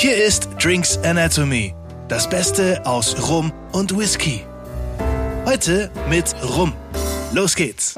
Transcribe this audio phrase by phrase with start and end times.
[0.00, 1.74] Hier ist Drinks Anatomy,
[2.06, 4.44] das Beste aus Rum und Whisky.
[5.44, 6.72] Heute mit Rum.
[7.34, 7.96] Los geht's.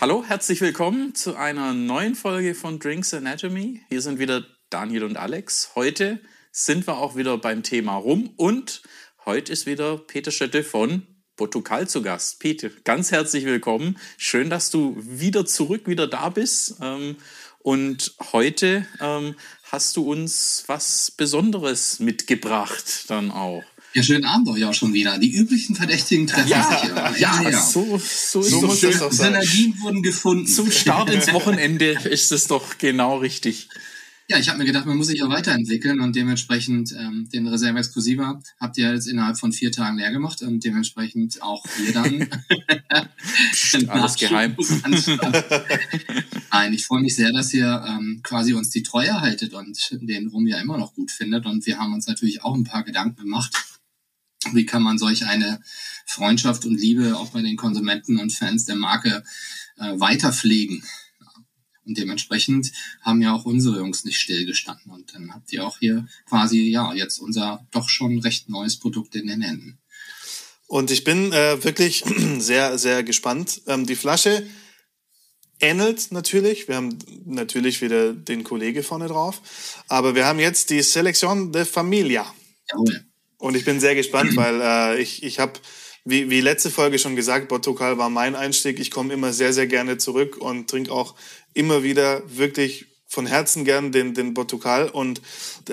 [0.00, 3.82] Hallo, herzlich willkommen zu einer neuen Folge von Drinks Anatomy.
[3.90, 5.72] Hier sind wieder Daniel und Alex.
[5.74, 6.20] Heute
[6.52, 8.80] sind wir auch wieder beim Thema Rum und
[9.26, 11.06] heute ist wieder Peter Schötte von
[11.36, 12.40] Portugal zu Gast.
[12.40, 13.98] Peter, ganz herzlich willkommen.
[14.16, 16.76] Schön, dass du wieder zurück, wieder da bist.
[16.80, 17.16] Ähm,
[17.58, 19.34] und heute ähm,
[19.70, 23.64] hast du uns was Besonderes mitgebracht dann auch.
[23.92, 25.18] Ja, schönen Abend euch auch schon wieder.
[25.18, 27.16] Die üblichen Verdächtigen treffen ja, sich ja.
[27.16, 29.32] Ja, ja, so, so, so muss es doch sein.
[29.32, 30.46] Synergien wurden gefunden.
[30.46, 33.68] Zum Start ins Wochenende ist es doch genau richtig.
[34.28, 37.78] Ja, ich habe mir gedacht, man muss sich ja weiterentwickeln und dementsprechend ähm, den Reserve
[37.78, 42.28] Exclusiva habt ihr jetzt innerhalb von vier Tagen leer gemacht und dementsprechend auch wir dann.
[43.52, 44.56] Psst, alles geheim.
[46.50, 50.26] Nein, ich freue mich sehr, dass ihr ähm, quasi uns die Treue haltet und den
[50.26, 53.22] Rum ja immer noch gut findet und wir haben uns natürlich auch ein paar Gedanken
[53.22, 53.54] gemacht.
[54.52, 55.60] Wie kann man solch eine
[56.04, 59.22] Freundschaft und Liebe auch bei den Konsumenten und Fans der Marke
[59.78, 60.82] äh, weiter pflegen?
[61.86, 64.90] Und dementsprechend haben ja auch unsere Jungs nicht stillgestanden.
[64.92, 69.14] Und dann habt ihr auch hier quasi, ja, jetzt unser doch schon recht neues Produkt
[69.14, 69.78] in den Händen.
[70.66, 72.04] Und ich bin äh, wirklich
[72.38, 73.62] sehr, sehr gespannt.
[73.66, 74.46] Ähm, die Flasche
[75.60, 76.68] ähnelt natürlich.
[76.68, 79.40] Wir haben natürlich wieder den Kollege vorne drauf.
[79.88, 82.26] Aber wir haben jetzt die Selection de Familia.
[82.70, 83.04] Jawohl.
[83.38, 85.52] Und ich bin sehr gespannt, weil äh, ich, ich habe
[86.06, 88.78] wie, wie letzte Folge schon gesagt, Portugal war mein Einstieg.
[88.78, 91.16] Ich komme immer sehr, sehr gerne zurück und trinke auch
[91.52, 95.20] immer wieder wirklich von Herzen gern den, den Portugal und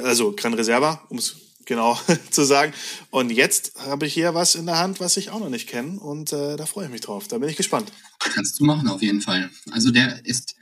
[0.02, 2.00] also Gran Reserva, um es genau
[2.32, 2.74] zu sagen.
[3.12, 6.00] Und jetzt habe ich hier was in der Hand, was ich auch noch nicht kenne
[6.00, 7.28] und äh, da freue ich mich drauf.
[7.28, 7.92] Da bin ich gespannt.
[8.20, 9.52] Kannst du machen, auf jeden Fall.
[9.70, 10.56] Also der ist,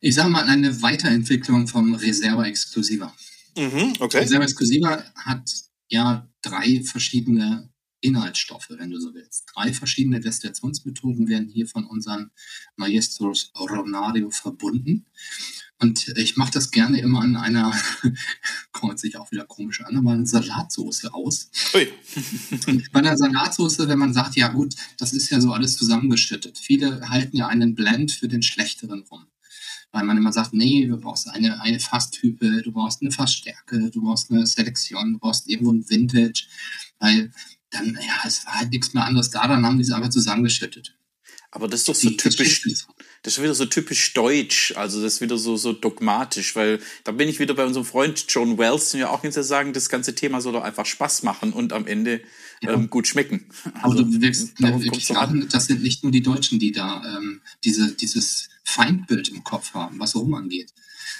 [0.00, 3.14] ich sage mal, eine Weiterentwicklung vom Reserva Exclusiva.
[3.56, 4.18] Mhm, okay.
[4.18, 5.50] Reserva Exclusiva hat
[5.88, 7.70] ja drei verschiedene
[8.06, 9.44] Inhaltsstoffe, wenn du so willst.
[9.54, 12.30] Drei verschiedene Destillationsmethoden werden hier von unseren
[12.76, 15.06] Maestros Ronario verbunden.
[15.78, 17.70] Und ich mache das gerne immer an einer,
[18.72, 21.50] kommt sich auch wieder komisch an, aber eine Salatsoße aus.
[21.74, 21.88] Ui.
[22.92, 26.58] Bei einer Salatsoße, wenn man sagt, ja gut, das ist ja so alles zusammengeschüttet.
[26.58, 29.26] Viele halten ja einen Blend für den schlechteren rum.
[29.92, 34.02] Weil man immer sagt, nee, du brauchst eine, eine Fasstype, du brauchst eine Fassstärke, du
[34.02, 36.46] brauchst eine Selektion, du brauchst irgendwo ein Vintage.
[36.98, 37.30] Weil
[37.70, 40.96] dann, ja, es war halt nichts mehr anderes da, dann haben die es einfach zusammengeschüttet.
[41.50, 42.62] Aber das ist doch so die, typisch,
[43.22, 47.12] das ist wieder so typisch deutsch, also das ist wieder so, so dogmatisch, weil da
[47.12, 50.14] bin ich wieder bei unserem Freund John Wells, den wir auch jetzt sagen, das ganze
[50.14, 52.20] Thema soll doch einfach Spaß machen und am Ende
[52.60, 52.72] ja.
[52.72, 53.46] ähm, gut schmecken.
[53.74, 57.16] Also, Aber du wirkst ne, wirklich gerade, das sind nicht nur die Deutschen, die da
[57.16, 60.74] ähm, diese, dieses Feindbild im Kopf haben, was rum angeht.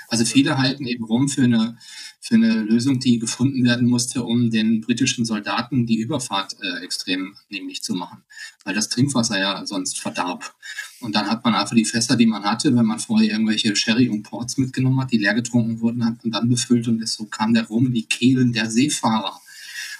[0.09, 1.78] Also viele halten eben rum für eine,
[2.21, 7.37] für eine Lösung, die gefunden werden musste, um den britischen Soldaten die Überfahrt äh, extrem
[7.49, 8.22] nämlich zu machen,
[8.65, 10.55] weil das Trinkwasser ja sonst verdarb.
[11.00, 14.09] Und dann hat man einfach die Fässer, die man hatte, wenn man vorher irgendwelche Sherry
[14.09, 17.55] und Ports mitgenommen hat, die leer getrunken wurden, hat man dann befüllt und so kam
[17.55, 19.41] der Rum in die Kehlen der Seefahrer.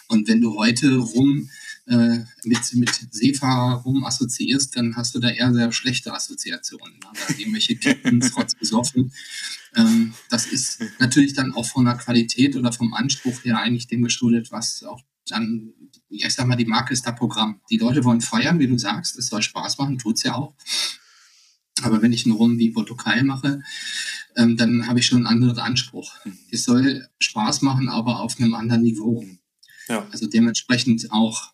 [0.09, 1.50] Und wenn du heute Rum
[1.87, 6.99] äh, mit, mit Seefahrer rum assoziierst, dann hast du da eher sehr schlechte Assoziationen.
[7.01, 9.13] Da irgendwelche Ketten, trotz besoffen.
[9.75, 14.03] Ähm, das ist natürlich dann auch von der Qualität oder vom Anspruch her eigentlich dem
[14.03, 15.73] geschuldet, was auch dann,
[16.09, 17.61] ich sag mal, die Marke ist da Programm.
[17.71, 20.55] Die Leute wollen feiern, wie du sagst, es soll Spaß machen, tut's ja auch.
[21.83, 23.63] Aber wenn ich einen Rum wie Portugal mache,
[24.37, 26.15] ähm, dann habe ich schon einen anderen Anspruch.
[26.51, 29.25] Es soll Spaß machen, aber auf einem anderen Niveau.
[29.89, 30.07] Ja.
[30.11, 31.53] Also dementsprechend auch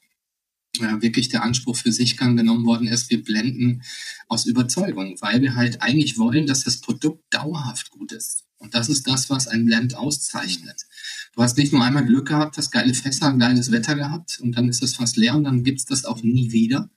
[0.79, 3.83] wirklich der Anspruch für sich kann genommen worden ist, wir blenden
[4.29, 8.45] aus Überzeugung, weil wir halt eigentlich wollen, dass das Produkt dauerhaft gut ist.
[8.59, 10.87] Und das ist das, was ein Blend auszeichnet.
[11.35, 14.69] Du hast nicht nur einmal Glück gehabt, hast geile Fässer, geiles Wetter gehabt und dann
[14.69, 16.89] ist das fast leer und dann gibt's das auch nie wieder,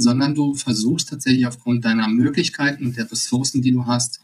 [0.00, 4.20] sondern du versuchst tatsächlich aufgrund deiner Möglichkeiten und der Ressourcen, die du hast,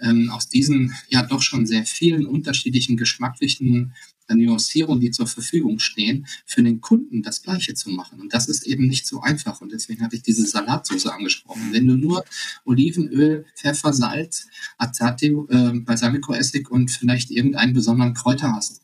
[0.00, 3.94] ähm, aus diesen ja doch schon sehr vielen unterschiedlichen geschmacklichen
[4.32, 8.20] Nuancierungen, die zur Verfügung stehen, für den Kunden das Gleiche zu machen.
[8.20, 9.60] Und das ist eben nicht so einfach.
[9.60, 11.72] Und deswegen hatte ich diese Salatsauce angesprochen.
[11.72, 12.24] Wenn du nur
[12.64, 14.46] Olivenöl, Pfeffer, Salz,
[14.78, 18.82] Azate, äh, Balsamico-Essig und vielleicht irgendeinen besonderen Kräuter hast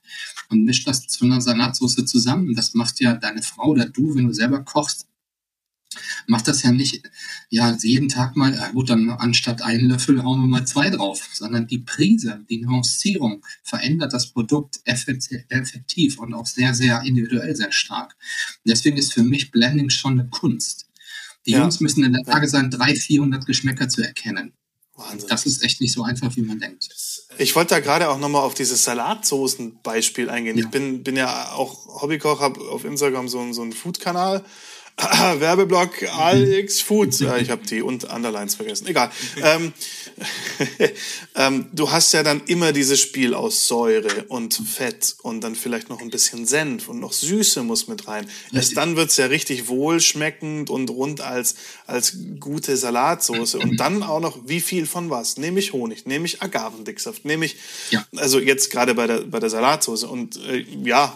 [0.50, 4.26] und mischt das zu einer Salatsauce zusammen, das macht ja deine Frau oder du, wenn
[4.26, 5.06] du selber kochst,
[6.26, 7.02] macht das ja nicht,
[7.48, 11.66] ja, jeden Tag mal, gut, dann anstatt einen Löffel hauen wir mal zwei drauf, sondern
[11.66, 18.16] die Prise, die Nuancierung verändert das Produkt effektiv und auch sehr, sehr individuell sehr stark.
[18.64, 20.86] Deswegen ist für mich Blending schon eine Kunst.
[21.46, 21.60] Die ja.
[21.60, 24.52] Jungs müssen in der Lage sein, 300, 400 Geschmäcker zu erkennen.
[24.94, 25.28] Wahnsinn.
[25.28, 26.88] Das ist echt nicht so einfach, wie man denkt.
[27.38, 30.58] Ich wollte da gerade auch nochmal auf dieses Salatsoßen-Beispiel eingehen.
[30.58, 30.64] Ja.
[30.64, 34.44] Ich bin, bin ja auch Hobbykoch, habe auf Instagram so, so einen Food-Kanal
[35.40, 37.18] Werbeblock Alex Food.
[37.20, 38.86] Ja, ich habe die und Underlines vergessen.
[38.86, 39.10] Egal.
[39.42, 39.72] ähm,
[41.34, 45.88] ähm, du hast ja dann immer dieses Spiel aus Säure und Fett und dann vielleicht
[45.88, 48.28] noch ein bisschen Senf und noch Süße muss mit rein.
[48.52, 51.54] Erst dann wird's ja richtig wohlschmeckend und rund als,
[51.86, 53.58] als gute Salatsoße.
[53.58, 55.36] Und dann auch noch, wie viel von was?
[55.36, 57.56] Nehme ich Honig, nehme ich Agavendicksaft, nehme ich,
[57.90, 58.06] ja.
[58.16, 60.06] also jetzt gerade bei der, bei der Salatsoße.
[60.06, 61.14] Und äh, ja,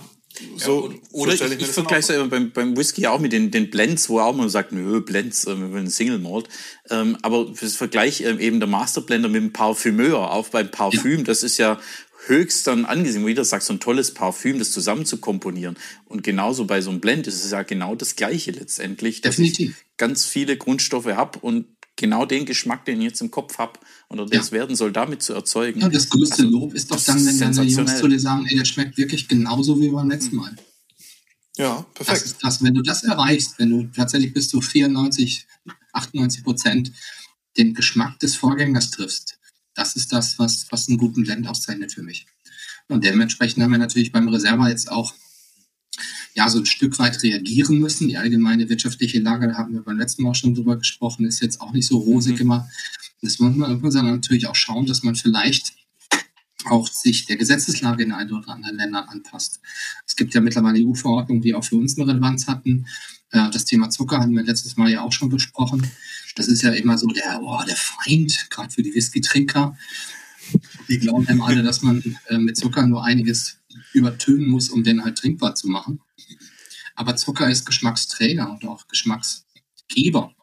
[0.56, 3.70] so, ja, oder so ich, ich vergleiche es beim, beim Whisky auch mit den, den
[3.70, 6.48] Blends, wo auch man sagt, nö, Blends, äh, wir wollen Single Malt.
[6.90, 11.18] Ähm, aber das Vergleich äh, eben der Master Blender mit dem Parfümeur, auch beim Parfüm,
[11.18, 11.24] ja.
[11.24, 11.78] das ist ja
[12.26, 15.76] höchst dann angesehen, wie jeder sagt, so ein tolles Parfüm, das zusammen zu komponieren.
[16.06, 19.70] Und genauso bei so einem Blend ist es ja genau das Gleiche letztendlich, dass Definitiv.
[19.70, 23.78] ich ganz viele Grundstoffe habe und genau den Geschmack, den ich jetzt im Kopf habe
[24.08, 25.80] oder der es werden soll, damit zu erzeugen.
[25.80, 28.56] Ja, das größte also, Lob ist doch dann, wenn deine Jungs zu dir sagen, ey,
[28.56, 30.54] der schmeckt wirklich genauso wie beim letzten Mal.
[31.56, 32.22] Ja, perfekt.
[32.22, 35.46] Das ist das, wenn du das erreichst, wenn du tatsächlich bis zu 94,
[35.92, 36.92] 98 Prozent
[37.56, 39.38] den Geschmack des Vorgängers triffst,
[39.74, 42.26] das ist das, was, was einen guten Blend auszeichnet für mich.
[42.88, 45.14] Und dementsprechend haben wir natürlich beim Reserva jetzt auch
[46.34, 48.08] ja, so ein Stück weit reagieren müssen.
[48.08, 51.40] Die allgemeine wirtschaftliche Lage, da haben wir beim letzten Mal auch schon drüber gesprochen, ist
[51.40, 52.40] jetzt auch nicht so rosig mhm.
[52.42, 52.68] immer.
[53.22, 55.72] Das muss man, man natürlich auch schauen, dass man vielleicht
[56.66, 59.60] auch sich der Gesetzeslage in ein oder anderen Ländern anpasst.
[60.06, 62.86] Es gibt ja mittlerweile EU-Verordnungen, die auch für uns eine Relevanz hatten.
[63.30, 65.90] Äh, das Thema Zucker hatten wir letztes Mal ja auch schon besprochen.
[66.36, 69.76] Das ist ja immer so der, oh, der Feind, gerade für die Whisky-Trinker.
[70.88, 73.58] Die glauben immer alle, dass man äh, mit Zucker nur einiges
[73.92, 76.00] übertönen muss, um den halt trinkbar zu machen.
[76.94, 80.34] Aber Zucker ist Geschmacksträger und auch Geschmacksgeber.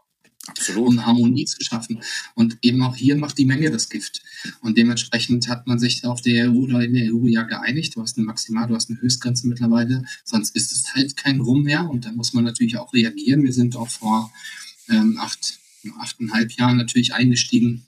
[0.48, 0.88] Absolut.
[0.88, 2.02] Um Harmonie zu schaffen.
[2.34, 4.22] Und eben auch hier macht die Menge das Gift.
[4.62, 7.96] Und dementsprechend hat man sich auf der EU oder in der EU ja geeinigt.
[7.96, 10.04] Du hast eine Maximal, du hast eine Höchstgrenze mittlerweile.
[10.26, 11.88] Sonst ist es halt kein Rum mehr.
[11.90, 13.44] Und da muss man natürlich auch reagieren.
[13.44, 14.32] Wir sind auch vor
[14.90, 15.60] ähm, acht,
[16.00, 17.86] achteinhalb Jahren natürlich eingestiegen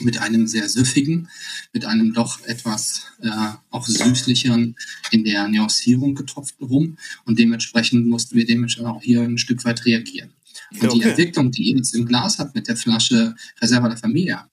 [0.00, 1.28] mit einem sehr süffigen,
[1.72, 3.30] mit einem doch etwas äh,
[3.70, 4.76] auch süßlicheren
[5.10, 9.84] in der Nuancierung getropften Rum und dementsprechend mussten wir dementsprechend auch hier ein Stück weit
[9.84, 10.32] reagieren.
[10.72, 10.98] Und okay.
[10.98, 14.50] die Entwicklung, die ihr jetzt im Glas habt mit der Flasche Reserva der Familia,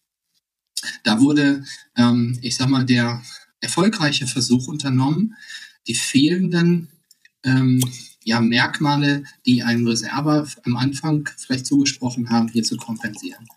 [1.04, 1.64] da wurde,
[1.96, 3.22] ähm, ich sag mal, der
[3.62, 5.36] erfolgreiche Versuch unternommen,
[5.88, 6.90] die fehlenden
[7.44, 7.84] ähm,
[8.24, 13.48] ja, Merkmale, die einem Reserver am Anfang vielleicht zugesprochen haben, hier zu kompensieren.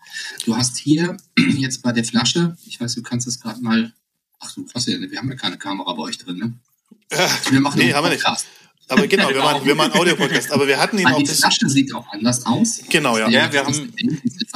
[0.45, 1.17] Du hast hier
[1.57, 3.93] jetzt bei der Flasche, ich weiß, du kannst das gerade mal,
[4.39, 6.53] ach du, was, wir haben ja keine Kamera bei euch drin, ne?
[7.49, 8.25] Wir machen nee, haben wir nicht.
[8.89, 10.51] Aber genau, wir machen, wir machen Audio-Podcast.
[10.51, 11.17] Aber wir hatten ihn auch.
[11.17, 12.79] Die Flasche sieht auch anders aus.
[12.89, 13.27] Genau, ja.
[13.29, 13.93] Ja, wir haben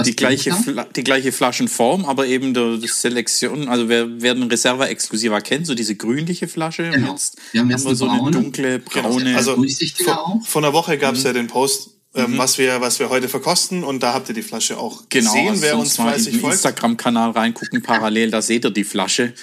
[0.05, 0.55] die gleiche,
[0.95, 3.67] die gleiche Flaschenform, aber eben die Selektion.
[3.67, 6.89] Also wer, wer den Reserva exklusiver kennt, so diese grünliche Flasche.
[6.89, 7.11] Genau.
[7.11, 9.09] Jetzt wir haben jetzt haben wir so braune, eine dunkle, genau.
[9.09, 9.23] braune.
[9.25, 9.37] Genau.
[9.37, 9.65] Also
[10.03, 11.25] vor, vor einer Woche gab es mhm.
[11.25, 12.37] ja den Post, ähm, mhm.
[12.37, 13.83] was, wir, was wir heute verkosten.
[13.83, 16.55] Und da habt ihr die Flasche auch genau, gesehen, also wer uns fleißig folgt.
[16.55, 19.33] Instagram-Kanal reingucken, parallel, da seht ihr die Flasche.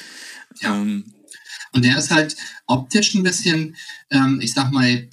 [0.63, 0.75] Ja.
[0.75, 1.05] Ähm,
[1.73, 2.37] und der ist halt
[2.67, 3.77] optisch ein bisschen,
[4.11, 5.09] ähm, ich sag mal,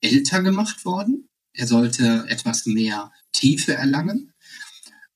[0.00, 1.28] älter gemacht worden.
[1.52, 4.32] Er sollte etwas mehr Tiefe erlangen.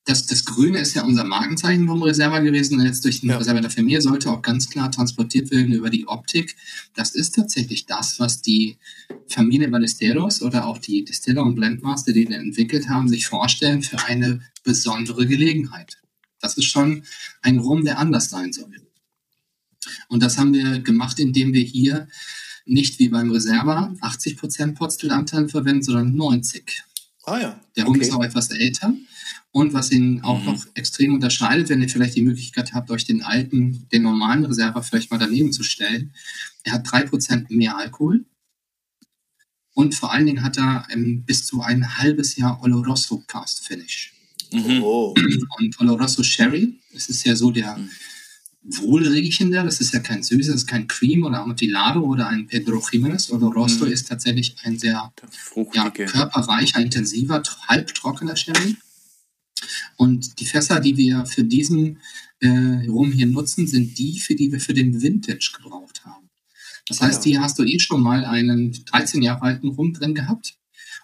[0.05, 2.81] Das, das Grüne ist ja unser Markenzeichen vom Reserva gewesen.
[2.81, 3.37] Und jetzt durch den ja.
[3.37, 6.57] Reserva der Familie sollte auch ganz klar transportiert werden über die Optik.
[6.95, 8.79] Das ist tatsächlich das, was die
[9.29, 14.03] Familie Ballesteros oder auch die Distiller und Blendmaster, die den entwickelt haben, sich vorstellen für
[14.05, 15.99] eine besondere Gelegenheit.
[16.41, 17.05] Das ist schon
[17.43, 18.75] ein Rum, der anders sein soll.
[20.09, 22.09] Und das haben wir gemacht, indem wir hier
[22.65, 26.83] nicht wie beim Reserva 80% Potstill-Anteil verwenden, sondern 90.
[27.25, 27.61] Ah ja.
[27.77, 28.07] Der Rum okay.
[28.07, 28.95] ist auch etwas älter.
[29.53, 30.47] Und was ihn auch mhm.
[30.47, 34.83] noch extrem unterscheidet, wenn ihr vielleicht die Möglichkeit habt, euch den alten, den normalen Reserva
[34.83, 36.15] vielleicht mal daneben zu stellen,
[36.63, 38.25] er hat 3% mehr Alkohol.
[39.75, 44.13] Und vor allen Dingen hat er ähm, bis zu ein halbes Jahr Oloroso Cast Finish.
[44.53, 44.83] Mhm.
[44.83, 45.15] Oh.
[45.59, 47.91] Und Oloroso Sherry, es ist ja so der, mhm
[48.63, 49.65] wohlriechender.
[49.65, 53.31] Das ist ja kein Süßes, das ist kein Cream oder Amontillado oder ein Pedro Jimenez
[53.31, 53.93] oder Rosto mhm.
[53.93, 55.13] ist tatsächlich ein sehr
[55.73, 58.77] ja, körperreicher, intensiver, halbtrockener Sherry.
[59.97, 61.99] Und die Fässer, die wir für diesen
[62.41, 66.31] äh, Rum hier nutzen, sind die, für die wir für den Vintage gebraucht haben.
[66.89, 67.31] Das heißt, ja.
[67.31, 70.57] hier hast du eh schon mal einen 13 Jahre alten Rum drin gehabt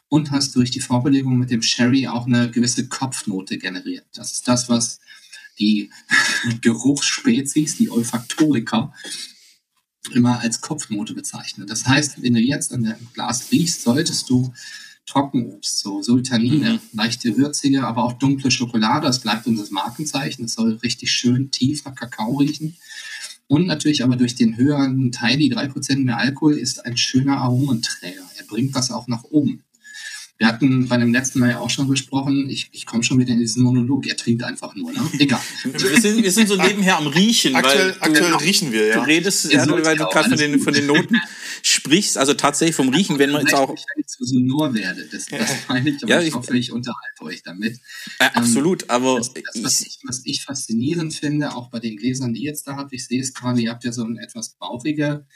[0.08, 4.06] und hast durch die Vorbelegung mit dem Sherry auch eine gewisse Kopfnote generiert.
[4.14, 5.00] Das ist das, was
[5.58, 5.90] die
[6.60, 8.92] Geruchsspezies, die Olfaktoriker,
[10.12, 11.66] immer als Kopfnote bezeichnen.
[11.66, 14.52] Das heißt, wenn du jetzt an dem Glas riechst, solltest du
[15.06, 16.80] Trockenobst, so Sultanine, mhm.
[16.92, 19.06] leichte würzige, aber auch dunkle Schokolade.
[19.06, 20.42] Das bleibt unser Markenzeichen.
[20.42, 22.76] Das soll richtig schön tief nach Kakao riechen.
[23.48, 27.38] Und natürlich aber durch den höheren Teil, die drei Prozent mehr Alkohol, ist ein schöner
[27.38, 28.22] Aromenträger.
[28.36, 29.62] Er bringt das auch nach oben.
[30.38, 33.32] Wir hatten bei dem letzten Mal ja auch schon gesprochen, ich, ich komme schon wieder
[33.32, 35.00] in diesen Monolog, er trinkt einfach nur, ne?
[35.18, 35.40] Egal.
[35.64, 37.56] wir, sind, wir sind so nebenher am Riechen.
[37.56, 38.94] Aktuell, weil aktuell du, riechen wir, ja.
[38.96, 41.16] Du redest, ja, weil du gerade von den, von den Noten
[41.62, 43.72] sprichst, also tatsächlich vom Riechen, wenn man jetzt auch...
[43.72, 46.70] Ich nicht so sonor werde, das, das meine ich, aber ja, ich, ich hoffe, ich
[46.70, 47.80] unterhalte euch damit.
[48.18, 49.16] Äh, absolut, aber...
[49.16, 52.66] Das, das, was, ich, was ich faszinierend finde, auch bei den Gläsern, die ihr jetzt
[52.66, 55.26] da habt, ich sehe es gerade, ihr habt ja so ein etwas bauchige,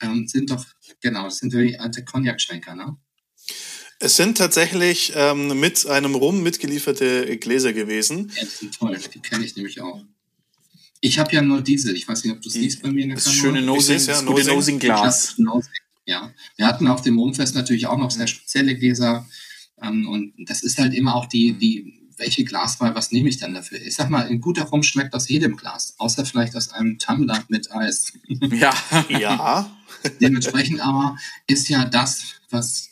[0.00, 0.64] ähm, sind doch,
[1.00, 2.96] genau, das sind die alte Cognac-Schwenker, ne?
[4.00, 8.30] Es sind tatsächlich ähm, mit einem Rum mitgelieferte Gläser gewesen.
[8.36, 10.02] Ja, die sind toll, die kenne ich nämlich auch.
[11.00, 13.08] Ich habe ja nur diese, ich weiß nicht, ob du es siehst bei mir in
[13.10, 13.40] der das Kamera.
[13.40, 15.36] schöne Nosing, ja, gute Nosing-Glas.
[16.06, 19.26] Ja, wir hatten auf dem Rumfest natürlich auch noch sehr spezielle Gläser.
[19.82, 23.54] Ähm, und das ist halt immer auch die, die, welche Glaswahl, was nehme ich dann
[23.54, 23.80] dafür?
[23.80, 27.44] Ich sag mal, ein guter Rum schmeckt aus jedem Glas, außer vielleicht aus einem Tumbler
[27.48, 28.12] mit Eis.
[28.28, 28.74] Ja,
[29.08, 29.78] ja.
[30.20, 32.90] Dementsprechend aber ist ja das, was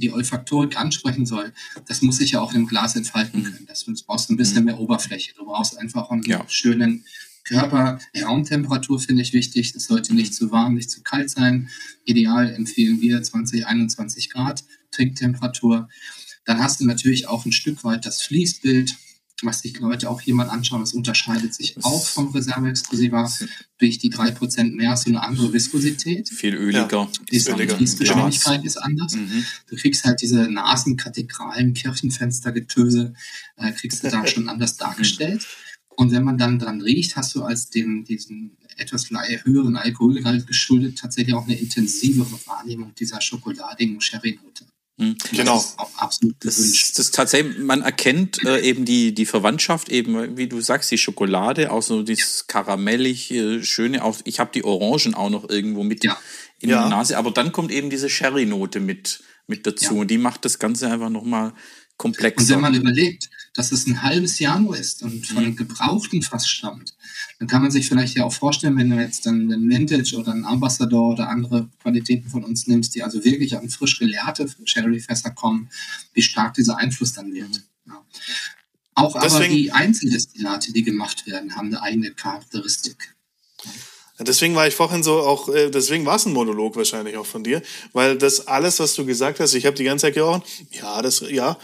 [0.00, 1.52] die Olfaktorik ansprechen soll,
[1.86, 3.44] das muss sich ja auch im Glas entfalten mhm.
[3.44, 3.66] können.
[3.66, 4.64] Das, du brauchst ein bisschen mhm.
[4.66, 5.32] mehr Oberfläche.
[5.36, 6.44] Du brauchst einfach einen ja.
[6.48, 7.04] schönen
[7.44, 7.98] Körper.
[8.20, 9.74] Raumtemperatur finde ich wichtig.
[9.74, 11.68] Es sollte nicht zu warm, nicht zu kalt sein.
[12.04, 15.88] Ideal empfehlen wir 20, 21 Grad Trinktemperatur.
[16.44, 18.96] Dann hast du natürlich auch ein Stück weit das Fließbild
[19.42, 23.30] was sich Leute auch hier mal anschauen, das unterscheidet sich das auch vom Reserve-Exklusiva
[23.78, 26.28] durch die 3% mehr so eine andere Viskosität.
[26.28, 27.08] Viel öliger.
[27.30, 29.14] Die Fließgeschwindigkeit ist anders.
[29.14, 29.44] Mhm.
[29.68, 33.14] Du kriegst halt diese Nasenkathedralen, Kirchenfenstergetöse,
[33.56, 35.46] äh, kriegst du da schon anders dargestellt.
[35.96, 40.98] Und wenn man dann dran riecht, hast du als dem, diesen etwas höheren Alkoholgehalt geschuldet
[40.98, 44.64] tatsächlich auch eine intensivere Wahrnehmung dieser schokoladigen Sherry-Note.
[45.00, 45.16] Mhm.
[45.32, 45.54] Genau.
[45.54, 46.98] Das ist absolut das, gewünscht.
[46.98, 51.72] Das, tatsächlich, man erkennt äh, eben die, die Verwandtschaft, eben, wie du sagst, die Schokolade,
[51.72, 56.04] auch so dieses karamellig äh, schöne, auch, ich habe die Orangen auch noch irgendwo mit
[56.04, 56.18] ja.
[56.60, 56.82] in ja.
[56.82, 60.00] der Nase, aber dann kommt eben diese Sherry-Note mit, mit dazu ja.
[60.02, 61.54] und die macht das Ganze einfach nochmal
[61.96, 62.56] komplexer.
[62.56, 65.56] Und wenn man überlegt, dass es ein halbes Jahr nur ist und von mhm.
[65.56, 66.94] Gebrauchten fast stammt,
[67.38, 70.32] dann kann man sich vielleicht ja auch vorstellen, wenn du jetzt dann einen Vintage oder
[70.32, 75.30] einen Ambassador oder andere Qualitäten von uns nimmst, die also wirklich an frisch gelehrte Sherry-Fässer
[75.30, 75.68] kommen,
[76.12, 77.48] wie stark dieser Einfluss dann wird.
[77.48, 77.92] Mhm.
[77.92, 78.04] Ja.
[78.94, 83.14] Auch Deswegen, aber die Einzeldestillate, die gemacht werden, haben eine eigene Charakteristik.
[84.18, 87.42] Deswegen war ich vorhin so auch, äh, deswegen war es ein Monolog wahrscheinlich auch von
[87.42, 87.62] dir,
[87.94, 91.24] weil das alles, was du gesagt hast, ich habe die ganze Zeit gerochen, ja, das,
[91.30, 91.56] ja,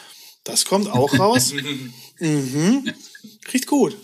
[0.47, 1.53] das kommt auch raus.
[2.21, 2.91] mhm.
[3.53, 3.97] Riecht gut.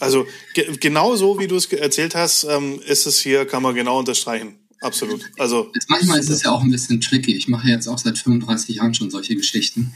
[0.00, 3.74] Also ge genau so, wie du es erzählt hast, ähm, ist es hier, kann man
[3.74, 4.56] genau unterstreichen.
[4.80, 5.24] Absolut.
[5.38, 7.34] Also manchmal ist es ja auch ein bisschen tricky.
[7.34, 9.94] Ich mache jetzt auch seit 35 Jahren schon solche Geschichten.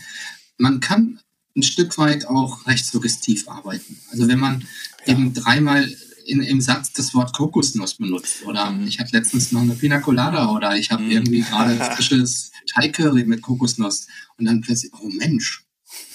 [0.57, 1.21] Man kann
[1.57, 4.01] ein Stück weit auch recht suggestiv arbeiten.
[4.11, 4.67] Also wenn man
[5.05, 5.13] ja.
[5.13, 5.93] eben dreimal
[6.25, 8.87] in, im Satz das Wort Kokosnuss benutzt oder mhm.
[8.87, 11.11] ich hatte letztens noch eine Pina Colada oder ich habe mhm.
[11.11, 15.65] irgendwie gerade frisches Thai Curry mit Kokosnuss und dann plötzlich, oh Mensch,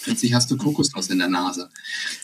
[0.03, 1.69] Plötzlich hast du Kokosnuss in der Nase.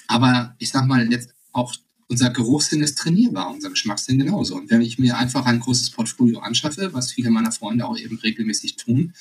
[0.07, 1.73] Aber ich sag mal, jetzt auch
[2.11, 4.55] unser Geruchssinn ist trainierbar, unser Geschmackssinn genauso.
[4.55, 8.17] Und wenn ich mir einfach ein großes Portfolio anschaffe, was viele meiner Freunde auch eben
[8.17, 9.13] regelmäßig tun,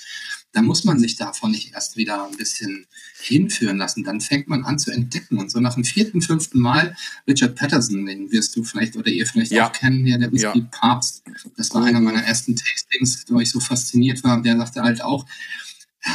[0.52, 2.86] dann muss man sich davon nicht erst wieder ein bisschen
[3.20, 4.04] hinführen lassen.
[4.04, 5.36] Dann fängt man an zu entdecken.
[5.38, 9.26] Und so nach dem vierten, fünften Mal, Richard Patterson, den wirst du vielleicht oder ihr
[9.26, 9.68] vielleicht ja.
[9.68, 10.68] auch kennen, der, der Whisky ja.
[10.70, 11.22] Papst.
[11.58, 14.40] Das war einer meiner ersten Tastings, wo ich so fasziniert war.
[14.40, 15.26] Der sagte halt auch,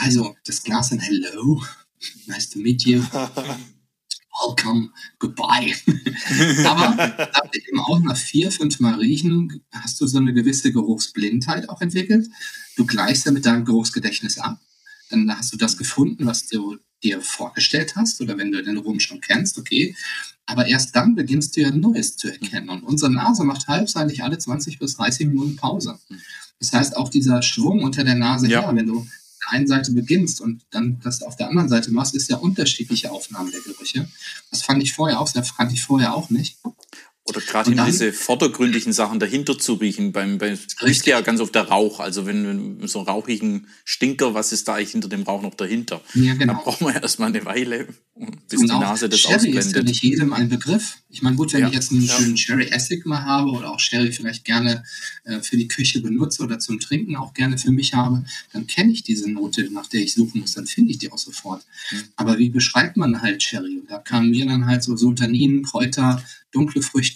[0.01, 1.61] also das Glas in Hello,
[2.27, 3.03] nice to meet you.
[4.41, 5.73] Welcome, goodbye.
[6.65, 11.81] Aber eben auch nach vier, fünf Mal riechen, hast du so eine gewisse Geruchsblindheit auch
[11.81, 12.27] entwickelt.
[12.75, 14.59] Du gleichst ja mit deinem Geruchsgedächtnis ab.
[15.09, 18.99] Dann hast du das gefunden, was du dir vorgestellt hast, oder wenn du den Rum
[18.99, 19.95] schon kennst, okay.
[20.45, 22.69] Aber erst dann beginnst du ja Neues zu erkennen.
[22.69, 25.99] Und unsere Nase macht halbseitig alle 20 bis 30 Minuten Pause.
[26.59, 28.61] Das heißt, auch dieser Schwung unter der Nase ja.
[28.61, 29.07] her, wenn du
[29.45, 33.11] der einen Seite beginnst und dann das auf der anderen Seite machst, ist ja unterschiedliche
[33.11, 34.07] Aufnahmen der Gerüche.
[34.51, 36.57] Das fand ich vorher auch, das fand ich vorher auch nicht.
[37.25, 40.11] Oder gerade in diese vordergründigen Sachen dahinter zu riechen.
[40.11, 42.01] Beim, beim riecht ja ganz oft der Rauch.
[42.01, 45.55] Also wenn, wenn so einen rauchigen Stinker, was ist da eigentlich hinter dem Rauch noch
[45.55, 46.01] dahinter?
[46.15, 46.53] Ja, genau.
[46.53, 47.87] Da braucht man ja erstmal eine Weile,
[48.49, 49.65] bis und die Nase das Sherry ausblendet.
[49.65, 50.97] ist ja nicht jedem ein Begriff.
[51.09, 51.67] Ich meine, gut, wenn ja.
[51.69, 52.13] ich jetzt einen ja.
[52.13, 54.83] schönen Sherry Essig mal habe oder auch Sherry vielleicht gerne
[55.23, 58.91] äh, für die Küche benutze oder zum Trinken auch gerne für mich habe, dann kenne
[58.91, 60.55] ich diese Note, nach der ich suchen muss.
[60.55, 61.63] Dann finde ich die auch sofort.
[61.91, 62.03] Mhm.
[62.17, 63.79] Aber wie beschreibt man halt Sherry?
[63.79, 66.21] Und da kamen mir dann halt so Sultaninen, Kräuter,
[66.53, 67.12] dunkle Früchte,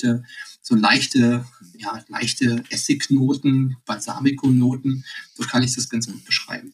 [0.61, 1.45] so leichte,
[1.77, 5.05] ja, leichte Essignoten, Balsamico-Noten.
[5.35, 6.73] So kann ich das ganz gut beschreiben.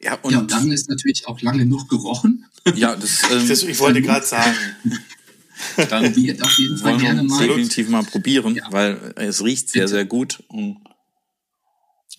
[0.00, 2.44] Ja, und, ja, und dann ist natürlich auch lange genug gerochen.
[2.74, 4.54] Ja, das, ähm, das ich wollte gerade sagen.
[5.88, 7.46] Dann auf jeden Fall gerne mal.
[7.46, 8.70] definitiv mal probieren, ja.
[8.70, 9.94] weil es riecht sehr, Bitte.
[9.94, 10.44] sehr gut.
[10.48, 10.76] Und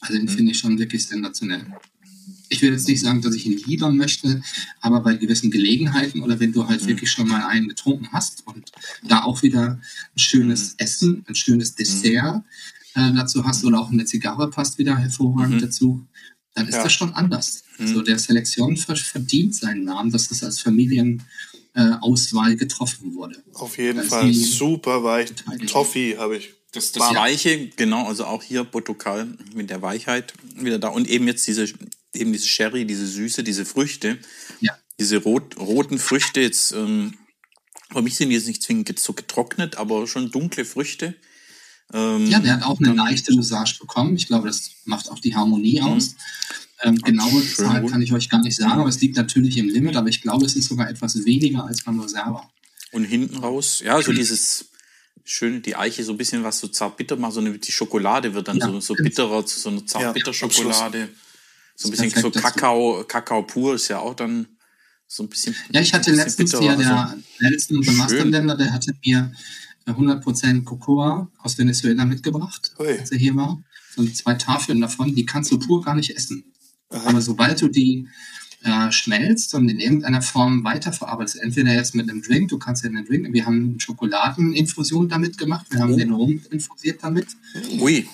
[0.01, 1.65] also den finde ich schon wirklich sensationell.
[2.49, 4.41] Ich will jetzt nicht sagen, dass ich ihn liefern möchte,
[4.81, 6.87] aber bei gewissen Gelegenheiten oder wenn du halt mhm.
[6.87, 8.71] wirklich schon mal einen getrunken hast und
[9.07, 9.79] da auch wieder
[10.15, 10.75] ein schönes mhm.
[10.77, 12.43] Essen, ein schönes Dessert
[12.95, 15.61] äh, dazu hast oder auch eine Zigarre passt wieder hervorragend mhm.
[15.61, 16.07] dazu,
[16.55, 16.83] dann ist ja.
[16.83, 17.63] das schon anders.
[17.77, 17.85] Mhm.
[17.85, 23.41] Also der Selektion verdient seinen Namen, dass das als Familienauswahl äh, getroffen wurde.
[23.53, 24.33] Auf jeden Fall.
[24.33, 25.31] Super weich.
[25.67, 26.53] Toffee habe ich.
[26.71, 30.89] Das, das Weiche, genau, also auch hier Botokal mit der Weichheit wieder da.
[30.89, 31.65] Und eben jetzt diese,
[32.13, 34.19] eben diese Sherry, diese Süße, diese Früchte.
[34.61, 34.77] Ja.
[34.99, 37.13] Diese rot, roten Früchte, jetzt, ähm,
[37.91, 41.15] für mich sind die jetzt nicht zwingend so getrocknet, aber schon dunkle Früchte.
[41.93, 44.15] Ähm, ja, der hat auch eine leichte Dosage bekommen.
[44.15, 45.87] Ich glaube, das macht auch die Harmonie mhm.
[45.87, 46.15] aus.
[46.81, 49.95] Ähm, genaue Zahl kann ich euch gar nicht sagen, aber es liegt natürlich im Limit,
[49.95, 52.49] aber ich glaube, es ist sogar etwas weniger als beim Reserva.
[52.91, 54.69] Und hinten raus, ja, so dieses
[55.25, 58.33] schöne, die Eiche so ein bisschen was so zart bitter macht, so eine, die Schokolade
[58.33, 61.09] wird dann ja, so, so bitterer, so eine zart bitter Schokolade.
[61.81, 64.47] So ein bisschen so Kakao, Kakao pur ist ja auch dann
[65.07, 65.55] so ein bisschen.
[65.71, 69.31] Ja, ich hatte letztens hier der also, Nelson, unser Masterländer, der hatte mir
[69.87, 72.99] 100% Cocoa aus Venezuela mitgebracht, Ui.
[72.99, 73.63] als er hier war.
[73.95, 76.51] So zwei Tafeln davon, die kannst du pur gar nicht essen.
[76.89, 77.11] Aha.
[77.11, 78.09] Aber sobald du die
[78.63, 82.89] äh, schmelzt und in irgendeiner Form weiterverarbeitest, entweder jetzt mit einem Drink, du kannst ja
[82.89, 85.97] einen Drink, wir haben Schokoladeninfusion damit gemacht, wir haben oh.
[85.97, 87.27] den Rum infusiert damit.
[87.79, 88.05] Ui.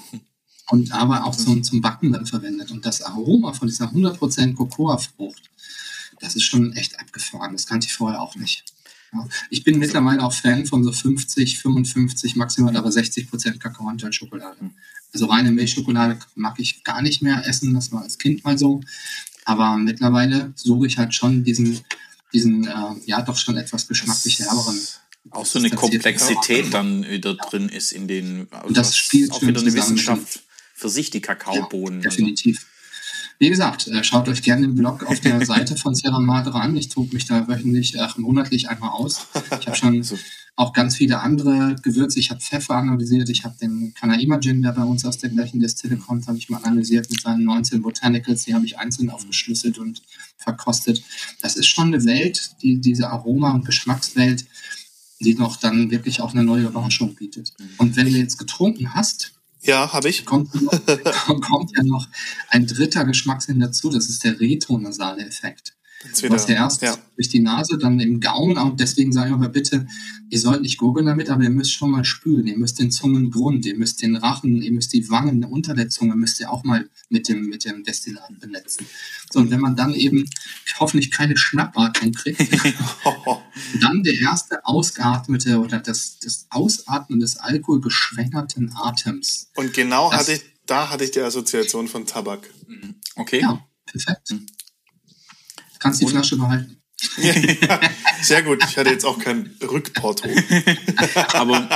[0.69, 2.72] Und aber auch zum, zum Backen dann verwendet.
[2.72, 5.51] Und das Aroma von dieser 100% Cocoa-Frucht,
[6.19, 7.53] das ist schon echt abgefahren.
[7.53, 8.63] Das kannte ich vorher auch nicht.
[9.50, 14.72] Ich bin mittlerweile auch Fan von so 50, 55, maximal aber 60 Prozent Kakaoanteil-Schokolade.
[15.13, 18.81] Also reine Milchschokolade mag ich gar nicht mehr essen, das war als Kind mal so.
[19.45, 21.79] Aber mittlerweile suche ich halt schon diesen,
[22.34, 22.72] diesen äh,
[23.05, 24.79] ja doch schon etwas geschmacklich herberen.
[25.31, 28.48] Auch so eine Komplexität dann wieder drin ist in den.
[28.51, 30.41] Also das spielt auch wieder eine Wissenschaft
[30.75, 32.01] für sich, die Kakaobohnen.
[32.01, 32.67] Ja, definitiv.
[33.39, 36.75] Wie gesagt, äh, schaut euch gerne den Blog auf der Seite von Sierra Madre an.
[36.75, 39.27] Ich tobe mich da wöchentlich, äh, monatlich einmal aus.
[39.59, 40.03] Ich habe schon
[40.57, 42.19] auch ganz viele andere Gewürze.
[42.19, 45.59] Ich habe Pfeffer analysiert, ich habe den Kanaima Gin, der bei uns aus der gleichen
[45.59, 48.45] Destille kommt, habe ich mal analysiert mit seinen 19 Botanicals.
[48.45, 50.01] Die habe ich einzeln aufgeschlüsselt und
[50.38, 51.03] verkostet.
[51.41, 54.45] Das ist schon eine Welt, die diese Aroma- und Geschmackswelt,
[55.19, 57.53] die noch dann wirklich auch eine neue Überraschung bietet.
[57.77, 59.33] Und wenn du jetzt getrunken hast,
[59.65, 60.25] ja, habe ich.
[60.25, 62.08] Kommt, kommt ja noch
[62.49, 65.75] ein dritter Geschmackssinn dazu, das ist der retronasale Effekt.
[66.22, 66.98] Du hast ja erst ja.
[67.15, 68.58] durch die Nase, dann im Gaumen.
[68.58, 69.88] Und deswegen sage ich aber bitte,
[70.30, 72.48] ihr sollt nicht gurgeln damit, aber ihr müsst schon mal spülen.
[72.48, 76.15] Ihr müsst den Zungengrund, ihr müsst den Rachen, ihr müsst die Wangen unter der Zunge,
[76.15, 78.86] müsst ihr auch mal mit dem, mit dem Destillat benetzen.
[79.32, 80.30] So, und wenn man dann eben
[80.80, 82.39] hoffentlich keine Schnappatmung kriegt,
[83.82, 89.50] dann der erste ausgeatmete oder das, das Ausatmen des alkoholgeschwängerten Atems.
[89.56, 92.50] Und genau das, hatte ich, da hatte ich die Assoziation von Tabak.
[93.15, 93.41] Okay.
[93.41, 94.36] Ja, perfekt.
[95.86, 96.78] Kannst die Flasche behalten.
[98.24, 98.63] sehr gut.
[98.67, 100.28] Ich hatte jetzt auch kein Rückporto.
[101.34, 101.69] Aber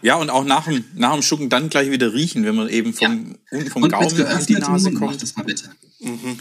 [0.00, 2.94] ja, und auch nach dem, nach dem Schucken dann gleich wieder riechen, wenn man eben
[2.94, 3.64] vom, ja.
[3.66, 5.22] vom und Gaumen an die Nase Mund kommt.
[5.22, 5.70] Das mal bitte.
[6.00, 6.38] Mhm.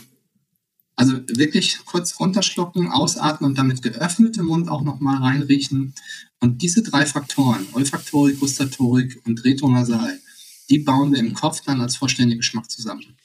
[0.95, 5.93] Also wirklich kurz runterschlucken, ausatmen und dann mit geöffnetem Mund auch nochmal reinriechen.
[6.39, 10.17] Und diese drei Faktoren, Olfaktorik, Gustatorik und Retonasal,
[10.69, 13.17] die bauen wir im Kopf dann als vollständigen Geschmack zusammen.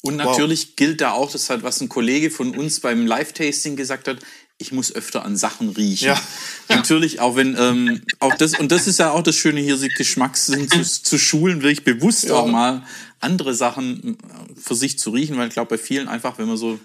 [0.00, 0.76] Und natürlich wow.
[0.76, 4.18] gilt da auch, das hat, was ein Kollege von uns beim Live-Tasting gesagt hat,
[4.58, 6.08] ich muss öfter an Sachen riechen.
[6.08, 6.22] Ja.
[6.68, 10.68] Natürlich, auch wenn, ähm, auch das, und das ist ja auch das Schöne hier, Geschmackssinn
[10.68, 12.34] zu, zu schulen, wirklich bewusst ja.
[12.34, 12.84] auch mal
[13.20, 16.56] andere Sachen äh, für sich zu riechen, weil ich glaube, bei vielen einfach, wenn man
[16.56, 16.78] so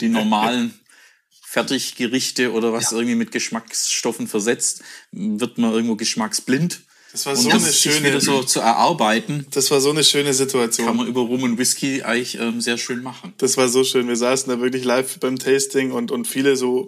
[0.00, 0.74] die normalen
[1.42, 2.98] Fertiggerichte oder was ja.
[2.98, 6.82] irgendwie mit Geschmacksstoffen versetzt, wird man irgendwo geschmacksblind.
[7.12, 9.46] Das war so und eine schöne wieder so zu erarbeiten.
[9.50, 10.86] Das war so eine schöne Situation.
[10.86, 13.32] Kann man über Rum und Whisky eigentlich ähm, sehr schön machen.
[13.38, 14.06] Das war so schön.
[14.06, 16.86] Wir saßen da wirklich live beim Tasting und und viele so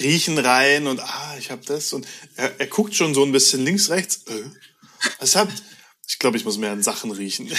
[0.00, 3.64] riechen rein und ah, ich habe das und er, er guckt schon so ein bisschen
[3.64, 4.24] links rechts.
[4.26, 4.42] Äh,
[5.18, 5.62] was habt?
[6.06, 7.48] Ich glaube, ich muss mehr an Sachen riechen.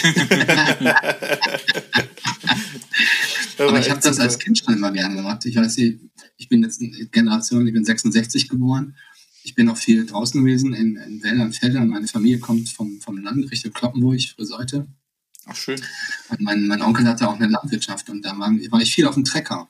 [3.57, 5.43] Aber ich habe das als Kind schon immer gerne gemacht.
[5.45, 8.95] Ich weiß, ich bin jetzt eine Generation, ich bin 66 geboren
[9.45, 11.87] ich bin auch viel draußen gewesen, in, in Wäldern, Feldern.
[11.87, 14.87] Meine Familie kommt vom, vom Land Richtung Kloppenburg, Friseute.
[15.45, 15.79] Ach, schön.
[16.29, 19.13] Und mein, mein Onkel hatte auch eine Landwirtschaft und da war, war ich viel auf
[19.13, 19.69] dem Trecker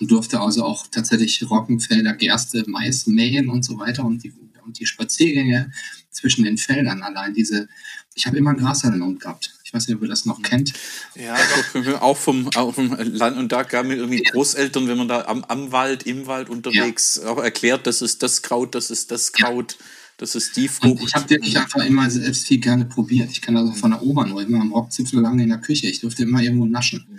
[0.00, 4.80] und durfte also auch tatsächlich Roggenfelder, Gerste, Mais mähen und so weiter und die, und
[4.80, 5.70] die Spaziergänge
[6.10, 7.68] zwischen den Feldern allein diese,
[8.14, 9.54] ich habe immer ein Gras in den Mund gehabt.
[9.72, 10.74] Ich weiß nicht, ob ihr das noch kennt.
[11.14, 11.34] Ja,
[11.72, 13.38] doch, auch vom, auch vom Land.
[13.38, 17.18] Und da gab mir irgendwie Großeltern, wenn man da am, am Wald, im Wald unterwegs
[17.22, 17.30] ja.
[17.30, 19.76] auch erklärt, das ist das Kraut, das ist das Kraut.
[19.78, 19.86] Ja.
[20.18, 21.00] Das ist die Frucht.
[21.00, 23.30] Und ich habe wirklich einfach immer selbst viel gerne probiert.
[23.30, 25.88] Ich kann also von der Oma nur immer am Rockzipfel lange in der Küche.
[25.88, 27.18] Ich durfte immer irgendwo naschen.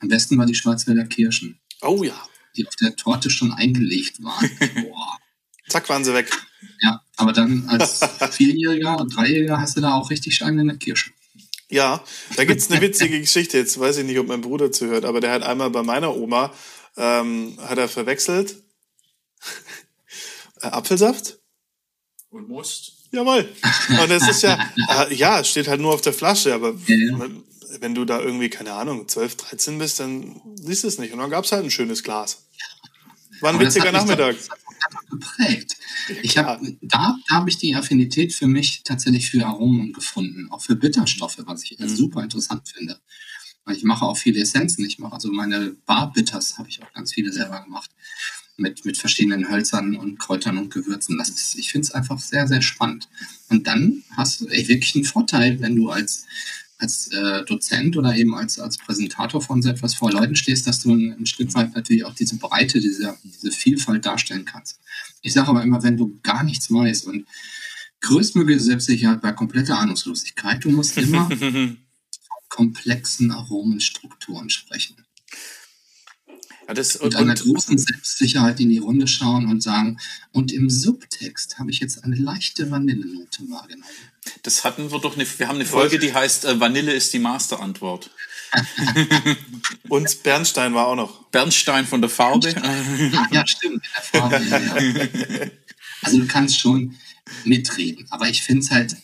[0.00, 1.60] Am besten war die Schwarzwälder Kirschen.
[1.80, 2.20] Oh ja.
[2.56, 4.50] Die auf der Torte schon eingelegt waren.
[4.74, 5.18] Boah.
[5.68, 6.28] Zack, waren sie weg.
[6.82, 8.00] Ja, aber dann als
[8.32, 11.12] Vierjähriger und Dreijähriger hast du da auch richtig Steine in der Kirsche.
[11.68, 12.04] Ja,
[12.36, 13.58] da gibt es eine witzige Geschichte.
[13.58, 16.52] Jetzt weiß ich nicht, ob mein Bruder zuhört, aber der hat einmal bei meiner Oma,
[16.96, 18.56] ähm, hat er verwechselt,
[20.60, 21.38] äh, Apfelsaft
[22.30, 22.92] und Most.
[23.12, 23.48] Jawohl.
[24.02, 24.58] Und es ist ja,
[24.90, 27.30] äh, ja, steht halt nur auf der Flasche, aber ja, ja.
[27.80, 31.12] wenn du da irgendwie, keine Ahnung, 12, 13 bist, dann siehst du es nicht.
[31.12, 32.46] Und dann gab es halt ein schönes Glas.
[33.40, 34.36] War ein aber witziger Nachmittag.
[34.36, 34.56] Doch,
[35.10, 35.76] geprägt.
[36.22, 40.62] Ich hab, da da habe ich die Affinität für mich tatsächlich für Aromen gefunden, auch
[40.62, 41.88] für Bitterstoffe, was ich mhm.
[41.88, 42.98] super interessant finde.
[43.64, 44.84] Weil ich mache auch viele Essenzen.
[44.84, 47.90] Ich mache also meine Bar-Bitters, habe ich auch ganz viele selber gemacht
[48.56, 51.18] mit, mit verschiedenen Hölzern und Kräutern und Gewürzen.
[51.18, 53.08] Das ist, ich finde es einfach sehr, sehr spannend.
[53.48, 56.26] Und dann hast du wirklich einen Vorteil, wenn du als,
[56.84, 60.80] als äh, Dozent oder eben als, als Präsentator von so etwas vor Leuten stehst, dass
[60.80, 64.80] du ein, ein Stück weit natürlich auch diese Breite, diese, diese Vielfalt darstellen kannst.
[65.22, 67.26] Ich sage aber immer, wenn du gar nichts weißt und
[68.02, 71.78] größtmögliche Selbstsicherheit bei kompletter Ahnungslosigkeit, du musst immer von
[72.50, 74.96] komplexen Aromenstrukturen sprechen.
[76.66, 79.98] Ja, das, und, und einer großen Selbstsicherheit in die Runde schauen und sagen,
[80.32, 83.84] und im Subtext habe ich jetzt eine leichte Vanillenote wahrgenommen.
[84.42, 87.18] Das hatten wir doch, eine, wir haben eine Folge, die heißt äh, Vanille ist die
[87.18, 88.10] Masterantwort.
[89.88, 91.24] und Bernstein war auch noch.
[91.24, 92.54] Bernstein von der Farbe.
[93.30, 94.42] Ja, stimmt, der Farbe.
[94.44, 95.46] Ja.
[96.02, 96.96] Also du kannst schon
[97.44, 98.94] mitreden, aber ich finde es halt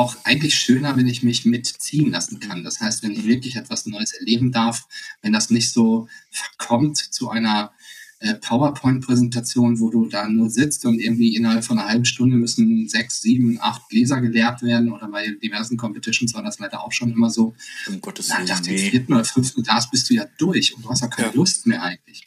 [0.00, 2.64] auch eigentlich schöner, wenn ich mich mitziehen lassen kann.
[2.64, 4.86] Das heißt, wenn ich wirklich etwas Neues erleben darf,
[5.20, 7.72] wenn das nicht so verkommt zu einer
[8.20, 12.88] äh, PowerPoint-Präsentation, wo du da nur sitzt und irgendwie innerhalb von einer halben Stunde müssen
[12.88, 17.12] sechs, sieben, acht Gläser geleert werden oder bei diversen Competitions war das leider auch schon
[17.12, 17.54] immer so.
[17.86, 18.46] Um Gottes Willen.
[18.46, 21.28] Nach dem vierten oder fünften Glas bist du ja durch und du hast ja keine
[21.28, 21.34] ja.
[21.34, 22.26] Lust mehr eigentlich.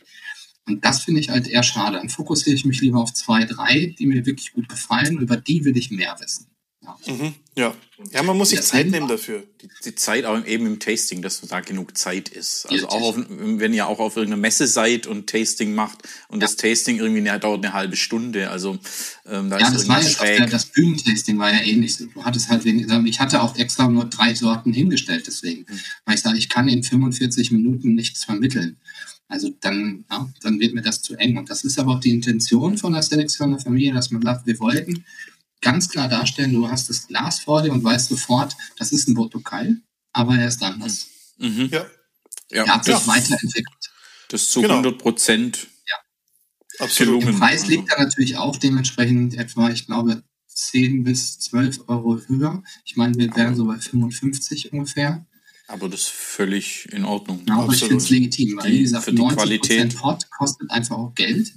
[0.68, 1.98] Und das finde ich halt eher schade.
[1.98, 5.18] Dann fokussiere ich mich lieber auf zwei, drei, die mir wirklich gut gefallen.
[5.18, 6.53] Über die will ich mehr wissen.
[6.86, 7.14] Ja.
[7.14, 7.74] Mhm, ja.
[8.12, 9.44] ja, man muss sich Zeit nehmen dafür.
[9.62, 12.66] Die, die, Zeit auch eben im Tasting, dass da genug Zeit ist.
[12.70, 16.48] Also auch auf, wenn ihr auch auf irgendeiner Messe seid und Tasting macht und ja.
[16.48, 18.50] das Tasting irgendwie ne, dauert eine halbe Stunde.
[18.50, 18.78] Also
[19.26, 20.38] ähm, da ja, ist das war jetzt schräg.
[20.38, 21.98] Der, das Bühnentasting war ja ähnlich.
[21.98, 25.62] Du hattest halt wegen, ich hatte auch extra nur drei Sorten hingestellt deswegen.
[25.62, 25.80] Mhm.
[26.06, 28.78] Weil ich sage, ich kann in 45 Minuten nichts vermitteln.
[29.30, 31.38] Also dann, ja, dann wird mir das zu eng.
[31.38, 34.46] Und das ist aber auch die Intention von der Selektion der Familie, dass man sagt,
[34.46, 35.06] wir wollten
[35.64, 39.16] ganz klar darstellen, du hast das Glas vor dir und weißt sofort, das ist ein
[39.16, 39.78] Botokal,
[40.12, 41.08] aber er ist anders.
[41.38, 41.70] Mhm.
[41.72, 41.86] Ja.
[42.52, 42.66] ja.
[42.66, 43.92] Er hat sich weiterentwickelt.
[44.28, 44.76] Das ist zu genau.
[44.76, 46.86] 100 Prozent ja.
[46.86, 47.24] Absolut.
[47.24, 52.64] Der Preis liegt da natürlich auch dementsprechend etwa, ich glaube, 10 bis 12 Euro höher.
[52.86, 55.26] Ich meine, wir wären so bei 55 ungefähr.
[55.68, 57.44] Aber das ist völlig in Ordnung.
[57.48, 60.04] Ja, aber ich finde es legitim, weil, wie gesagt, 90 Qualität.
[60.04, 61.52] Hot kostet einfach auch Geld.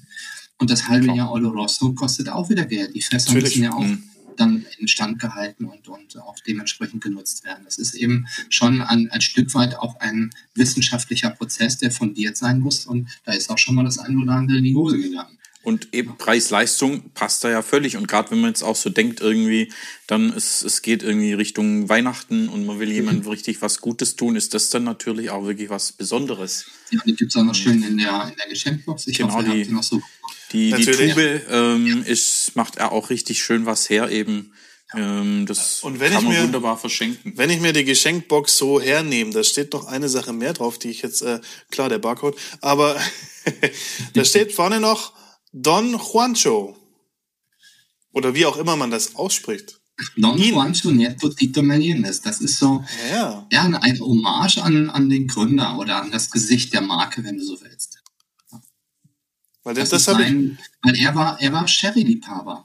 [0.58, 2.94] Und das halbe Jahr Oloroso kostet auch wieder Geld.
[2.94, 3.56] Die Fässer Natürlich.
[3.56, 4.02] müssen ja auch mhm.
[4.36, 7.64] dann instand gehalten und, und auch dementsprechend genutzt werden.
[7.64, 12.60] Das ist eben schon ein, ein Stück weit auch ein wissenschaftlicher Prozess, der fundiert sein
[12.60, 12.86] muss.
[12.86, 15.36] Und da ist auch schon mal das eine oder andere in die Hose gegangen.
[15.66, 17.96] Und eben Preis-Leistung passt da ja völlig.
[17.96, 19.72] Und gerade wenn man jetzt auch so denkt, irgendwie,
[20.06, 23.30] dann ist, es geht irgendwie Richtung Weihnachten und man will jemandem mhm.
[23.30, 26.66] richtig was Gutes tun, ist das dann natürlich auch wirklich was Besonderes.
[26.92, 29.08] Ja, die gibt es auch noch schön in der, in der Geschenkbox.
[29.08, 30.00] Ich genau, hoffe, die, noch so.
[30.52, 34.52] Die, die Tube ähm, ist, macht er auch richtig schön was her eben.
[34.94, 37.32] Ähm, das und wenn kann man mir, wunderbar verschenken.
[37.36, 40.90] Wenn ich mir die Geschenkbox so hernehme, da steht noch eine Sache mehr drauf, die
[40.90, 42.96] ich jetzt, äh, klar, der Barcode, aber
[44.14, 45.12] da steht vorne noch
[45.52, 46.76] Don Juancho.
[48.12, 49.80] Oder wie auch immer man das ausspricht.
[50.16, 52.20] Don Juancho Nieto Tito Meneses.
[52.20, 53.46] Das ist so ja.
[53.50, 57.44] ja ein Hommage an, an den Gründer oder an das Gesicht der Marke, wenn du
[57.44, 57.95] so willst.
[59.66, 62.64] Weil, das, das, sein, weil er war, er war Sherry-Liebhaber.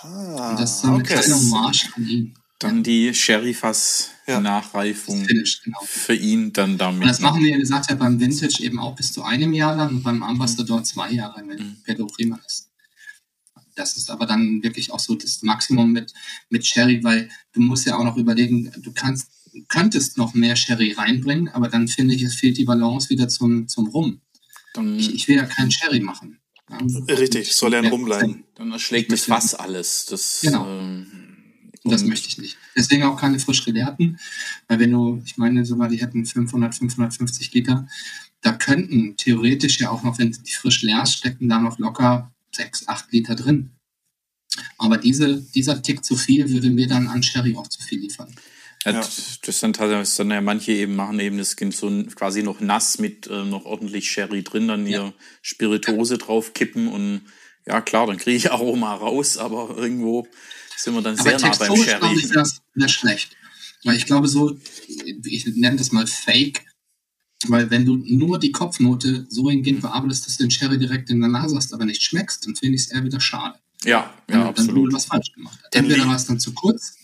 [0.00, 1.12] Ah, Und das ist so eine okay.
[1.12, 2.32] kleine Hommage an ihn.
[2.58, 5.78] Dann die Sherry-Fass-Nachreifung genau.
[5.84, 7.02] für ihn dann damit.
[7.02, 9.76] Und das machen wir, wie gesagt, ja beim Vintage eben auch bis zu einem Jahr
[9.76, 11.76] lang und beim Ambassador zwei Jahre, wenn mhm.
[11.84, 12.70] Pedro Prima ist.
[13.74, 16.14] Das ist aber dann wirklich auch so das Maximum mit,
[16.48, 19.28] mit Sherry, weil du musst ja auch noch überlegen, du kannst,
[19.68, 23.68] könntest noch mehr Sherry reinbringen, aber dann finde ich, es fehlt die Balance wieder zum,
[23.68, 24.22] zum Rum.
[24.74, 26.38] Dann, ich, ich will ja keinen Sherry machen.
[26.70, 26.78] Ja,
[27.14, 28.44] Richtig, soll ja ein Rum bleiben.
[28.54, 30.06] Dann erschlägt das Fass alles.
[30.06, 30.66] Das, genau.
[30.66, 31.06] Ähm,
[31.84, 32.56] das möchte ich nicht.
[32.76, 34.18] Deswegen auch keine frisch gelehrten,
[34.68, 37.88] weil wenn du, ich meine sogar, die hätten 500, 550 Liter,
[38.42, 42.88] da könnten theoretisch ja auch noch, wenn die frisch leer stecken, da noch locker 6,
[42.88, 43.70] 8 Liter drin.
[44.78, 48.34] Aber diese, dieser Tick zu viel würde mir dann an Sherry auch zu viel liefern.
[48.84, 49.00] Ja, ja.
[49.00, 52.98] Das sind halt dann ja manche eben machen eben das Kind so quasi noch nass
[52.98, 55.06] mit äh, noch ordentlich Sherry drin, dann ja.
[55.06, 55.12] ihr
[55.42, 57.22] Spirituose drauf kippen und
[57.66, 60.26] ja klar, dann kriege ich Aroma raus, aber irgendwo
[60.76, 61.98] sind wir dann aber sehr nah beim Sherry.
[61.98, 63.36] glaube ich, das wäre schlecht.
[63.84, 64.58] Weil ich glaube so,
[65.24, 66.64] ich nenne das mal Fake,
[67.48, 71.20] weil wenn du nur die Kopfnote so hingehend bearbeitest, dass du den Sherry direkt in
[71.20, 73.58] der Nase hast, aber nicht schmeckst, dann finde ich es eher wieder schade.
[73.84, 74.88] Ja, ja, dann, absolut.
[74.88, 75.58] Dann was falsch gemacht.
[75.72, 76.94] Entweder war es dann zu kurz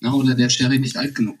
[0.00, 1.38] ja, oder der Sherry nicht alt genug.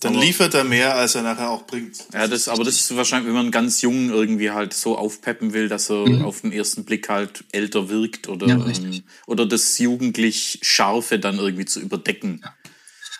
[0.00, 1.96] Dann aber, liefert er mehr, als er nachher auch bringt.
[2.12, 5.68] Ja, das, aber das ist wahrscheinlich, wenn man ganz jung irgendwie halt so aufpeppen will,
[5.68, 6.22] dass er mhm.
[6.22, 11.38] auf den ersten Blick halt älter wirkt oder, ja, ähm, oder das jugendlich Scharfe dann
[11.38, 12.40] irgendwie zu überdecken.
[12.44, 12.54] Ja.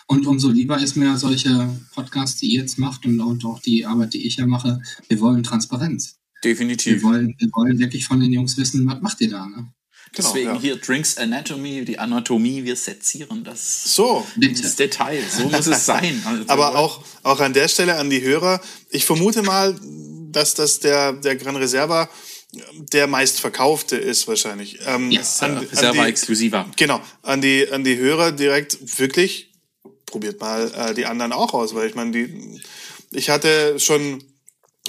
[0.05, 3.85] Und umso lieber ist mir solche Podcasts, die ihr jetzt macht und, und auch die
[3.85, 6.19] Arbeit, die ich ja mache, wir wollen Transparenz.
[6.43, 7.01] Definitiv.
[7.01, 9.47] Wir wollen, wir wollen wirklich von den Jungs wissen, was macht ihr da?
[9.47, 9.73] Ne?
[10.13, 10.59] Genau, Deswegen ja.
[10.59, 14.25] hier Drinks Anatomy, die Anatomie, wir sezieren das so.
[14.39, 15.21] ins Detail.
[15.29, 16.21] So muss es sein.
[16.25, 19.75] Also, Aber auch, auch an der Stelle an die Hörer, ich vermute mal,
[20.31, 22.09] dass das der, der Gran Reserva
[22.93, 24.79] der meistverkaufte ist wahrscheinlich.
[24.85, 26.65] Ähm, yes, an, Reserva an exklusiver.
[26.77, 29.51] Genau, an die, an die Hörer direkt wirklich,
[30.05, 32.61] probiert mal äh, die anderen auch aus, weil ich meine, die,
[33.11, 34.23] ich hatte schon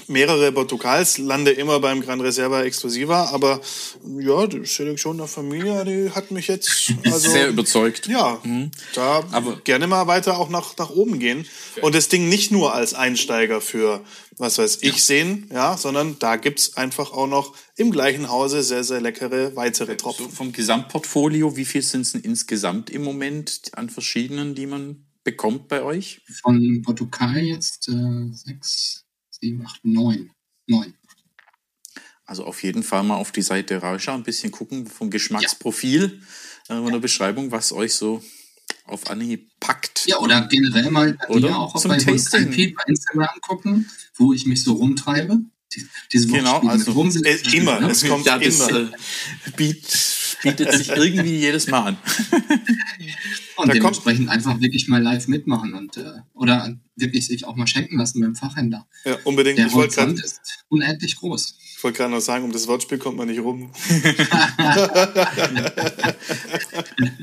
[0.06, 3.60] mehrere Portugals, lande immer beim Gran Reserva Exclusiva, aber
[4.18, 8.06] ja, die Selektion der Familie, die hat mich jetzt also, sehr überzeugt.
[8.06, 8.70] Ja, mhm.
[8.94, 11.46] da aber gerne mal weiter auch nach, nach oben gehen
[11.82, 14.00] und das Ding nicht nur als Einsteiger für,
[14.36, 18.84] was weiß ich, sehen, ja, sondern da gibt's einfach auch noch im gleichen Hause sehr,
[18.84, 20.26] sehr leckere weitere Tropfen.
[20.26, 25.04] So vom Gesamtportfolio, wie viel sind es denn insgesamt im Moment an verschiedenen, die man
[25.24, 26.22] bekommt bei euch?
[26.42, 29.04] Von Portugal jetzt äh, sechs,
[29.40, 30.30] sieben, acht, neun.
[30.66, 30.94] Neun.
[32.24, 36.20] Also auf jeden Fall mal auf die Seite reinschauen, ein bisschen gucken vom Geschmacksprofil
[36.68, 36.76] ja.
[36.76, 38.22] äh, in der Beschreibung, was euch so
[38.84, 40.06] auf Anhieb packt.
[40.06, 42.74] Ja, oder generell mal oder auch zum bei, Tasting.
[42.74, 45.40] bei Instagram gucken, wo ich mich so rumtreibe.
[46.12, 47.90] Diese genau, also rum sind, äh, immer, ne?
[47.90, 48.90] es kommt ja, das, immer.
[49.56, 51.98] Bietet, bietet sich irgendwie jedes Mal an.
[53.58, 57.56] und da dementsprechend kommt, einfach wirklich mal live mitmachen und äh, oder wirklich sich auch
[57.56, 58.86] mal schenken lassen beim Fachhändler.
[59.04, 59.58] Ja, unbedingt.
[59.58, 61.58] Der ich Horizont ist unendlich groß.
[61.76, 63.70] Ich wollte gerade noch sagen, um das Wortspiel kommt man nicht rum.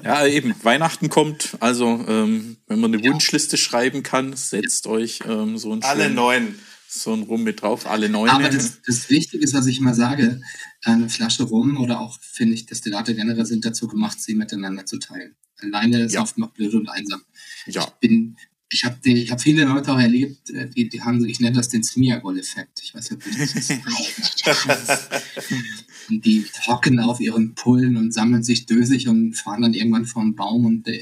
[0.03, 0.55] ja, eben.
[0.63, 1.57] Weihnachten kommt.
[1.59, 3.11] Also, ähm, wenn man eine ja.
[3.11, 6.55] Wunschliste schreiben kann, setzt euch ähm, so ein Alle neun
[7.01, 8.29] so ein Rum mit drauf, alle neun.
[8.29, 10.41] Aber das, das Wichtige ist, was ich immer sage,
[10.83, 14.99] eine Flasche Rum oder auch, finde ich, Destillate generell sind dazu gemacht, sie miteinander zu
[14.99, 15.35] teilen.
[15.61, 16.21] Alleine ist ja.
[16.21, 17.21] oft noch blöd und einsam.
[17.65, 17.83] Ja.
[17.83, 18.37] Ich bin,
[18.69, 21.69] ich habe ich hab viele Leute auch erlebt, äh, die, die haben, ich nenne das
[21.69, 22.81] den Smeargol-Effekt.
[22.83, 25.09] Ich weiß nicht, ob du das
[26.09, 30.35] Und die hocken auf ihren Pullen und sammeln sich dösig und fahren dann irgendwann vom
[30.35, 31.01] Baum und die,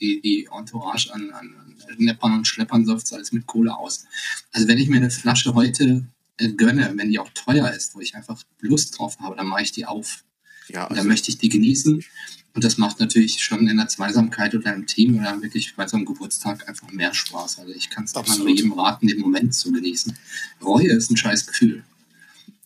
[0.00, 4.06] die, die Entourage an, an Neppern und Schleppern säuft alles mit Kohle aus.
[4.52, 6.04] Also wenn ich mir eine Flasche heute
[6.38, 9.62] äh, gönne, wenn die auch teuer ist, wo ich einfach Lust drauf habe, dann mache
[9.62, 10.24] ich die auf.
[10.68, 12.04] Ja, also und dann möchte ich die genießen.
[12.52, 15.96] Und das macht natürlich schon in der Zweisamkeit oder im Team oder wirklich bei so
[15.96, 17.60] einem Geburtstag einfach mehr Spaß.
[17.60, 20.16] Also ich kann es nur jedem raten, den Moment zu genießen.
[20.62, 21.84] Reue ist ein scheiß Gefühl.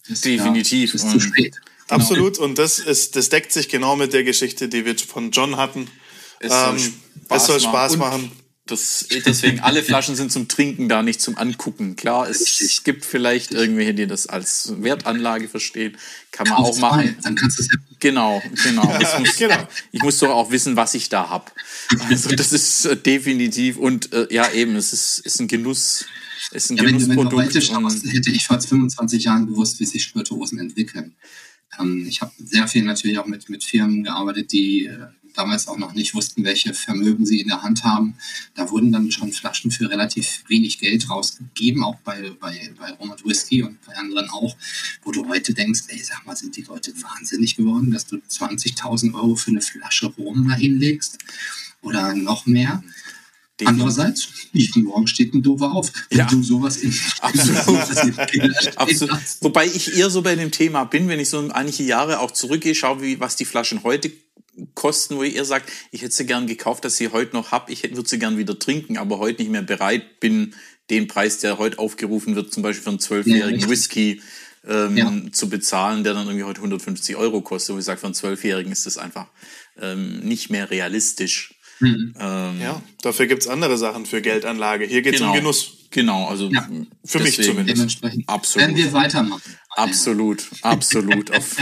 [0.08, 0.90] Das, Definitiv.
[0.90, 1.60] Ja, ist zu spät.
[1.86, 2.00] Genau.
[2.00, 2.38] Absolut.
[2.38, 5.88] Und das ist, das deckt sich genau mit der Geschichte, die wir von John hatten.
[6.40, 8.22] Es soll ähm, Spaß, es soll Spaß machen.
[8.22, 8.43] machen.
[8.66, 11.96] Das, deswegen, alle Flaschen sind zum Trinken da, nicht zum Angucken.
[11.96, 15.98] Klar, es gibt vielleicht irgendwelche, die das als Wertanlage verstehen.
[16.32, 17.16] Kann man Kauf auch machen.
[17.22, 17.78] dann kannst du es ja.
[18.00, 18.98] Genau, genau.
[19.00, 19.68] Ich muss, genau.
[19.92, 21.52] Ich muss doch auch wissen, was ich da habe.
[22.08, 26.06] Also das ist äh, definitiv und äh, ja eben, es ist, ist ein Genuss.
[26.50, 27.18] Ist ein ja, Genussprodukt.
[27.18, 30.58] Wenn du, wenn du heute schaust, hätte ich vor 25 Jahren gewusst, wie sich Spirituosen
[30.58, 31.16] entwickeln.
[31.78, 35.76] Ähm, ich habe sehr viel natürlich auch mit, mit Firmen gearbeitet, die äh, damals auch
[35.76, 38.16] noch nicht wussten, welche Vermögen sie in der Hand haben.
[38.54, 43.10] Da wurden dann schon Flaschen für relativ wenig Geld rausgegeben, auch bei, bei, bei Rum
[43.10, 44.56] und Whisky und bei anderen auch,
[45.02, 49.14] wo du heute denkst, ey, sag mal, sind die Leute wahnsinnig geworden, dass du 20.000
[49.14, 51.18] Euro für eine Flasche Rum da hinlegst
[51.82, 52.82] oder noch mehr.
[53.60, 55.92] Den Andererseits, jeden Morgen steht ein Doofer auf.
[56.10, 56.26] Wenn ja.
[56.26, 57.56] du sowas in, absolut.
[58.76, 59.20] absolut.
[59.42, 62.74] Wobei ich eher so bei dem Thema bin, wenn ich so einige Jahre auch zurückgehe,
[62.74, 64.10] schaue, wie, was die Flaschen heute
[64.74, 67.82] kosten, wo ihr sagt, ich hätte sie gern gekauft, dass sie heute noch hab, ich
[67.82, 70.54] würde sie gern wieder trinken, aber heute nicht mehr bereit bin,
[70.90, 74.20] den Preis, der heute aufgerufen wird, zum Beispiel für einen zwölfjährigen ja, Whisky
[74.66, 75.12] ähm, ja.
[75.32, 77.74] zu bezahlen, der dann irgendwie heute 150 Euro kostet.
[77.74, 79.26] Wo ich sage, für einen Zwölfjährigen ist das einfach
[79.80, 81.54] ähm, nicht mehr realistisch.
[81.80, 82.14] Mhm.
[82.18, 84.86] Ähm, ja, dafür gibt es andere Sachen für Geldanlage.
[84.86, 85.78] Hier geht es genau, um Genuss.
[85.90, 86.68] Genau, also ja.
[87.04, 87.78] für mich zumindest.
[87.78, 88.68] Dementsprechend absolut.
[88.68, 89.42] werden wir weitermachen.
[89.76, 91.30] Absolut, absolut.
[91.32, 91.56] Auf,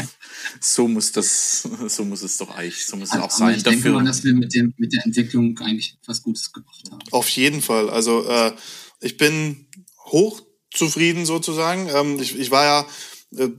[0.61, 3.57] so muss das, so muss es doch eigentlich, so muss also, es auch sein.
[3.57, 3.95] Ich denke dafür.
[3.95, 7.01] mal, dass wir mit, dem, mit der Entwicklung eigentlich was Gutes gemacht haben.
[7.11, 7.91] Auf jeden Fall.
[7.91, 8.53] Also äh,
[9.01, 9.67] ich bin
[10.07, 11.89] hoch zufrieden sozusagen.
[11.95, 12.87] Ähm, ich, ich war ja
[13.39, 13.51] äh,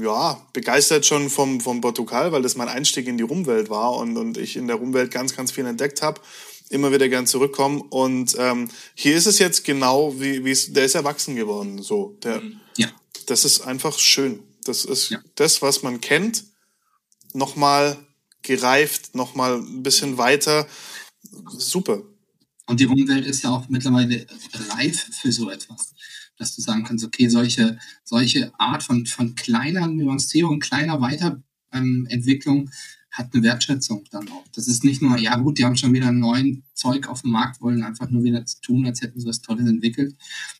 [0.00, 4.16] ja, begeistert schon vom, vom Portugal, weil das mein Einstieg in die Rumwelt war und,
[4.16, 6.20] und ich in der Rumwelt ganz, ganz viel entdeckt habe.
[6.68, 7.80] Immer wieder gern zurückkommen.
[7.80, 11.82] Und ähm, hier ist es jetzt genau, wie wie es, der ist erwachsen geworden.
[11.82, 12.42] So, der,
[12.76, 12.88] ja.
[13.30, 14.40] Das ist einfach schön.
[14.64, 15.20] Das ist ja.
[15.36, 16.44] das, was man kennt,
[17.32, 17.96] nochmal
[18.42, 20.66] gereift, nochmal ein bisschen weiter.
[21.56, 22.02] Super.
[22.66, 24.26] Und die Rumwelt ist ja auch mittlerweile
[24.70, 25.94] reif für so etwas
[26.40, 32.70] dass du sagen kannst, okay, solche, solche Art von, von kleiner Nuancierung, kleiner Weiterentwicklung
[33.10, 34.44] hat eine Wertschätzung dann auch.
[34.54, 37.32] Das ist nicht nur, ja gut, die haben schon wieder ein neuen Zeug auf dem
[37.32, 40.14] Markt, wollen einfach nur wieder tun, als hätten sie was Tolles entwickelt.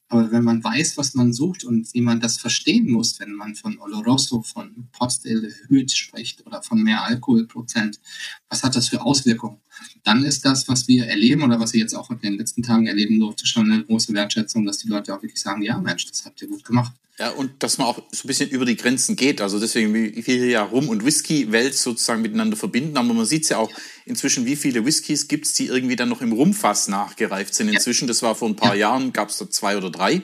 [0.09, 3.55] Aber wenn man weiß, was man sucht und wie man das verstehen muss, wenn man
[3.55, 8.01] von Oloroso, von Potstill erhöht spricht oder von mehr Alkoholprozent,
[8.49, 9.59] was hat das für Auswirkungen?
[10.03, 12.89] Dann ist das, was wir erleben oder was ich jetzt auch in den letzten Tagen
[12.89, 16.25] erleben durfte, schon eine große Wertschätzung, dass die Leute auch wirklich sagen, ja Mensch, das
[16.27, 16.93] habt ihr gut gemacht.
[17.21, 19.43] Ja, und dass man auch so ein bisschen über die Grenzen geht.
[19.43, 22.97] Also deswegen, wie wir ja Rum- und Whisky-Welt sozusagen miteinander verbinden.
[22.97, 23.71] Aber man sieht es ja auch
[24.07, 27.69] inzwischen, wie viele Whiskys gibt es, die irgendwie dann noch im Rumfass nachgereift sind.
[27.69, 28.89] Inzwischen, das war vor ein paar ja.
[28.89, 30.23] Jahren, gab es da zwei oder drei.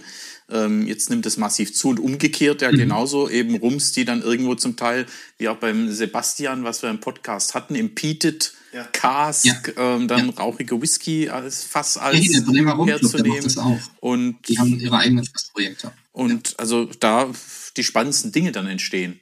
[0.51, 2.79] Ähm, jetzt nimmt es massiv zu und umgekehrt ja mhm.
[2.79, 5.05] genauso eben Rums, die dann irgendwo zum Teil,
[5.37, 8.85] wie auch beim Sebastian, was wir im Podcast hatten, im Peated ja.
[8.93, 9.97] Cask, ja.
[9.97, 10.35] Ähm, dann ja.
[10.35, 12.87] rauchige Whisky als Fass als der herzunehmen.
[12.87, 13.79] Der macht das auch.
[14.01, 15.93] Und die haben ihre eigenen Fassprojekte.
[16.17, 17.31] Und also da
[17.77, 19.21] die spannendsten Dinge dann entstehen.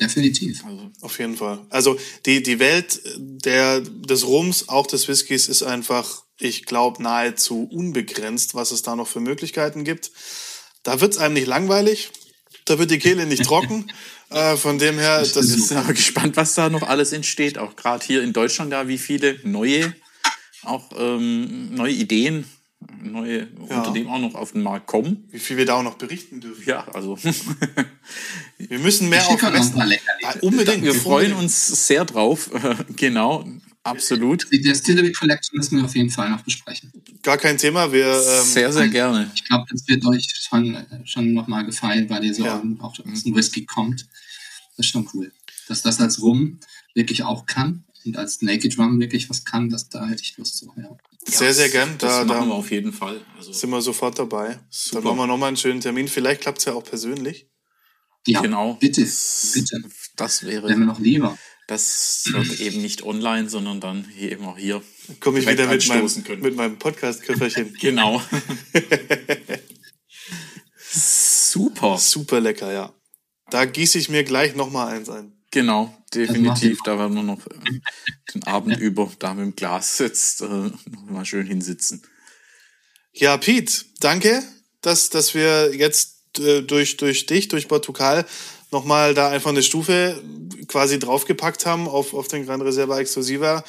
[0.00, 0.64] Definitiv.
[0.64, 1.64] Also, auf jeden Fall.
[1.70, 7.68] Also die, die Welt der, des Rums, auch des Whiskys, ist einfach, ich glaube, nahezu
[7.70, 10.10] unbegrenzt, was es da noch für Möglichkeiten gibt.
[10.82, 12.10] Da wird es einem nicht langweilig,
[12.64, 13.92] da wird die Kehle nicht trocken.
[14.30, 17.58] äh, von dem her, das ist aber gespannt, was da noch alles entsteht.
[17.58, 19.94] Auch gerade hier in Deutschland da, wie viele neue,
[20.64, 22.44] auch ähm, neue Ideen
[23.02, 23.78] neue ja.
[23.78, 25.24] Unternehmen auch noch auf den Markt kommen.
[25.30, 26.62] Wie viel wir da auch noch berichten dürfen.
[26.66, 27.18] Ja, also.
[28.58, 29.80] wir müssen mehr auf Messen.
[30.22, 30.82] Ah, unbedingt.
[30.82, 32.50] Wir freuen uns sehr drauf.
[32.96, 33.44] genau.
[33.84, 34.46] Absolut.
[34.52, 36.92] Die Distillery Collection müssen wir auf jeden Fall noch besprechen.
[37.22, 37.92] Gar kein Thema.
[37.92, 39.30] Wir, ähm, sehr, sehr gerne.
[39.34, 42.62] Ich glaube, das wird euch schon, schon nochmal gefallen, weil ihr so ja.
[42.80, 44.06] auch aus dem Whisky kommt.
[44.76, 45.32] Das ist schon cool.
[45.68, 46.60] Dass das als Rum
[46.94, 50.56] wirklich auch kann und als Naked Rum wirklich was kann, das, da hätte ich Lust
[50.56, 50.72] zu.
[50.76, 50.96] Ja.
[51.24, 51.96] Sehr, sehr gern.
[51.98, 53.20] Da, das machen wir auf jeden Fall.
[53.36, 54.58] Also sind wir sofort dabei.
[54.70, 54.96] Super.
[54.96, 56.08] Dann machen wir nochmal einen schönen Termin.
[56.08, 57.48] Vielleicht klappt es ja auch persönlich.
[58.26, 58.74] Ja, genau.
[58.74, 59.06] Bitte,
[59.54, 59.82] bitte.
[60.16, 60.68] Das wäre.
[60.68, 61.38] Wäre mir noch lieber.
[61.68, 64.82] Das wird eben nicht online, sondern dann hier eben auch hier.
[65.20, 66.10] Komme ich wieder mit meinem,
[66.40, 67.74] mit meinem Podcast-Köfferchen.
[67.80, 68.20] genau.
[70.76, 71.98] Super.
[71.98, 72.92] Super lecker, ja.
[73.50, 75.41] Da gieße ich mir gleich nochmal eins ein.
[75.52, 76.78] Genau, definitiv.
[76.82, 77.80] Da werden wir noch äh,
[78.34, 80.70] den Abend über da mit dem Glas sitzt, äh,
[81.08, 82.02] mal schön hinsitzen.
[83.12, 84.42] Ja, Pete, danke,
[84.80, 88.24] dass, dass wir jetzt äh, durch, durch dich, durch Portugal,
[88.70, 90.22] nochmal da einfach eine Stufe
[90.68, 93.62] quasi draufgepackt haben auf, auf den Gran Reserva Exclusiva.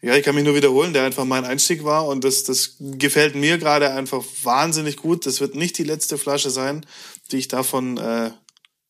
[0.00, 3.34] Ja, ich kann mich nur wiederholen, der einfach mein Einstieg war und das, das gefällt
[3.34, 5.26] mir gerade einfach wahnsinnig gut.
[5.26, 6.86] Das wird nicht die letzte Flasche sein,
[7.30, 8.30] die ich davon äh,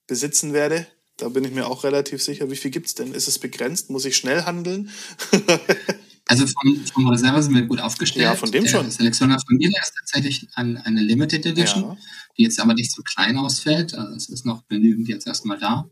[0.06, 0.86] besitzen werde.
[1.18, 2.48] Da bin ich mir auch relativ sicher.
[2.48, 3.12] Wie viel gibt es denn?
[3.12, 3.90] Ist es begrenzt?
[3.90, 4.88] Muss ich schnell handeln?
[6.26, 8.24] also von, von Reserva sind wir gut aufgestellt.
[8.24, 8.90] Ja, von dem Der schon.
[8.90, 11.96] Selektioner von mir ist tatsächlich ein, eine Limited Edition, ja.
[12.38, 13.94] die jetzt aber nicht so klein ausfällt.
[13.94, 15.90] Also es ist noch genügend jetzt erstmal da.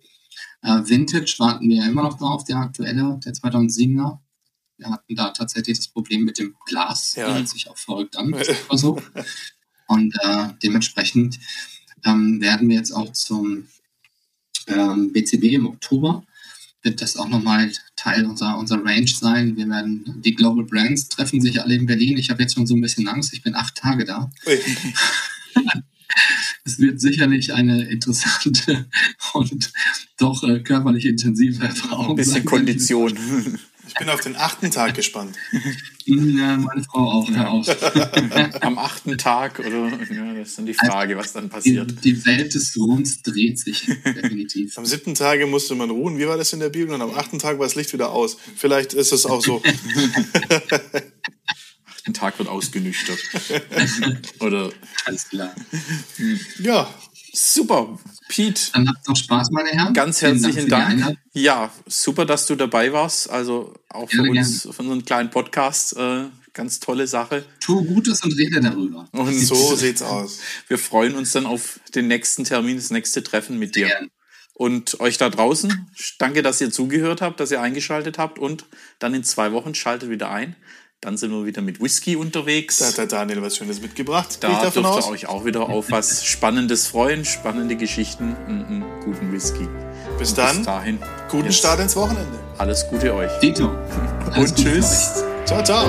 [0.63, 4.21] Äh, Vintage warten wir ja immer noch drauf, der aktuelle, der 2007er.
[4.79, 7.17] Wir hatten da tatsächlich das Problem mit dem Glas.
[7.17, 7.35] Ja.
[7.35, 8.33] Hört sich auch verrückt an.
[8.71, 9.03] so.
[9.89, 11.41] Und äh, dementsprechend
[12.05, 13.67] ähm, werden wir jetzt auch zum
[14.67, 16.25] ähm, BCB im Oktober
[16.83, 19.57] wird das auch nochmal Teil unserer, unserer Range sein.
[19.57, 22.17] Wir werden, die Global Brands treffen sich alle in Berlin.
[22.17, 23.33] Ich habe jetzt schon so ein bisschen Angst.
[23.33, 24.31] Ich bin acht Tage da.
[26.65, 28.87] es wird sicherlich eine interessante
[29.35, 29.73] und
[30.17, 32.11] doch äh, körperlich intensive Erfahrung.
[32.11, 32.45] Ein bisschen sein.
[32.45, 33.19] Kondition.
[33.87, 35.37] Ich bin auf den achten Tag gespannt.
[36.05, 37.29] Ja, meine Frau auch.
[37.31, 37.51] Ja.
[38.61, 39.91] Am achten Tag, oder?
[40.11, 41.91] Ja, das ist dann die Frage, was dann passiert.
[42.05, 44.77] Die, die Welt des Ruhens dreht sich definitiv.
[44.79, 46.19] Am siebten Tage musste man ruhen.
[46.19, 46.95] Wie war das in der Bibel?
[46.95, 48.37] Und am achten Tag war das Licht wieder aus.
[48.57, 49.63] Vielleicht ist es auch so.
[52.07, 53.19] achten Tag wird ausgenüchtert.
[54.41, 54.71] oder?
[55.07, 55.55] Alles klar.
[56.59, 56.89] Ja,
[57.39, 58.73] Super, Pete.
[58.73, 59.93] Dann habt noch Spaß, meine Herren.
[59.93, 61.01] Ganz herzlichen Dank.
[61.01, 61.19] Dank.
[61.35, 63.29] Ja, super, dass du dabei warst.
[63.29, 64.75] Also auch für gerne, uns, gerne.
[64.75, 65.95] für unseren kleinen Podcast.
[65.99, 66.25] Äh,
[66.55, 67.45] ganz tolle Sache.
[67.61, 69.07] Tu Gutes und rede darüber.
[69.13, 70.39] Und so sieht's aus.
[70.69, 73.89] Wir freuen uns dann auf den nächsten Termin, das nächste Treffen mit dir.
[73.89, 74.09] Gerne.
[74.55, 78.65] Und euch da draußen, danke, dass ihr zugehört habt, dass ihr eingeschaltet habt und
[78.99, 80.57] dann in zwei Wochen schaltet wieder ein.
[81.03, 82.79] Dann sind wir wieder mit Whisky unterwegs.
[82.79, 84.39] Da hat der Daniel was Schönes mitgebracht.
[84.41, 89.31] Da dürft ihr euch auch wieder auf was Spannendes freuen, spannende Geschichten und einen guten
[89.33, 89.69] Whisky.
[90.19, 90.57] Bis und dann.
[90.57, 90.99] Bis dahin.
[91.31, 92.39] Guten Start ins Wochenende.
[92.59, 93.31] Alles Gute euch.
[93.41, 93.71] Dito.
[94.37, 95.23] Und tschüss.
[95.45, 95.89] Ciao, ciao.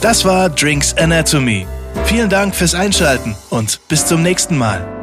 [0.00, 1.66] Das war Drinks Anatomy.
[2.06, 5.01] Vielen Dank fürs Einschalten und bis zum nächsten Mal.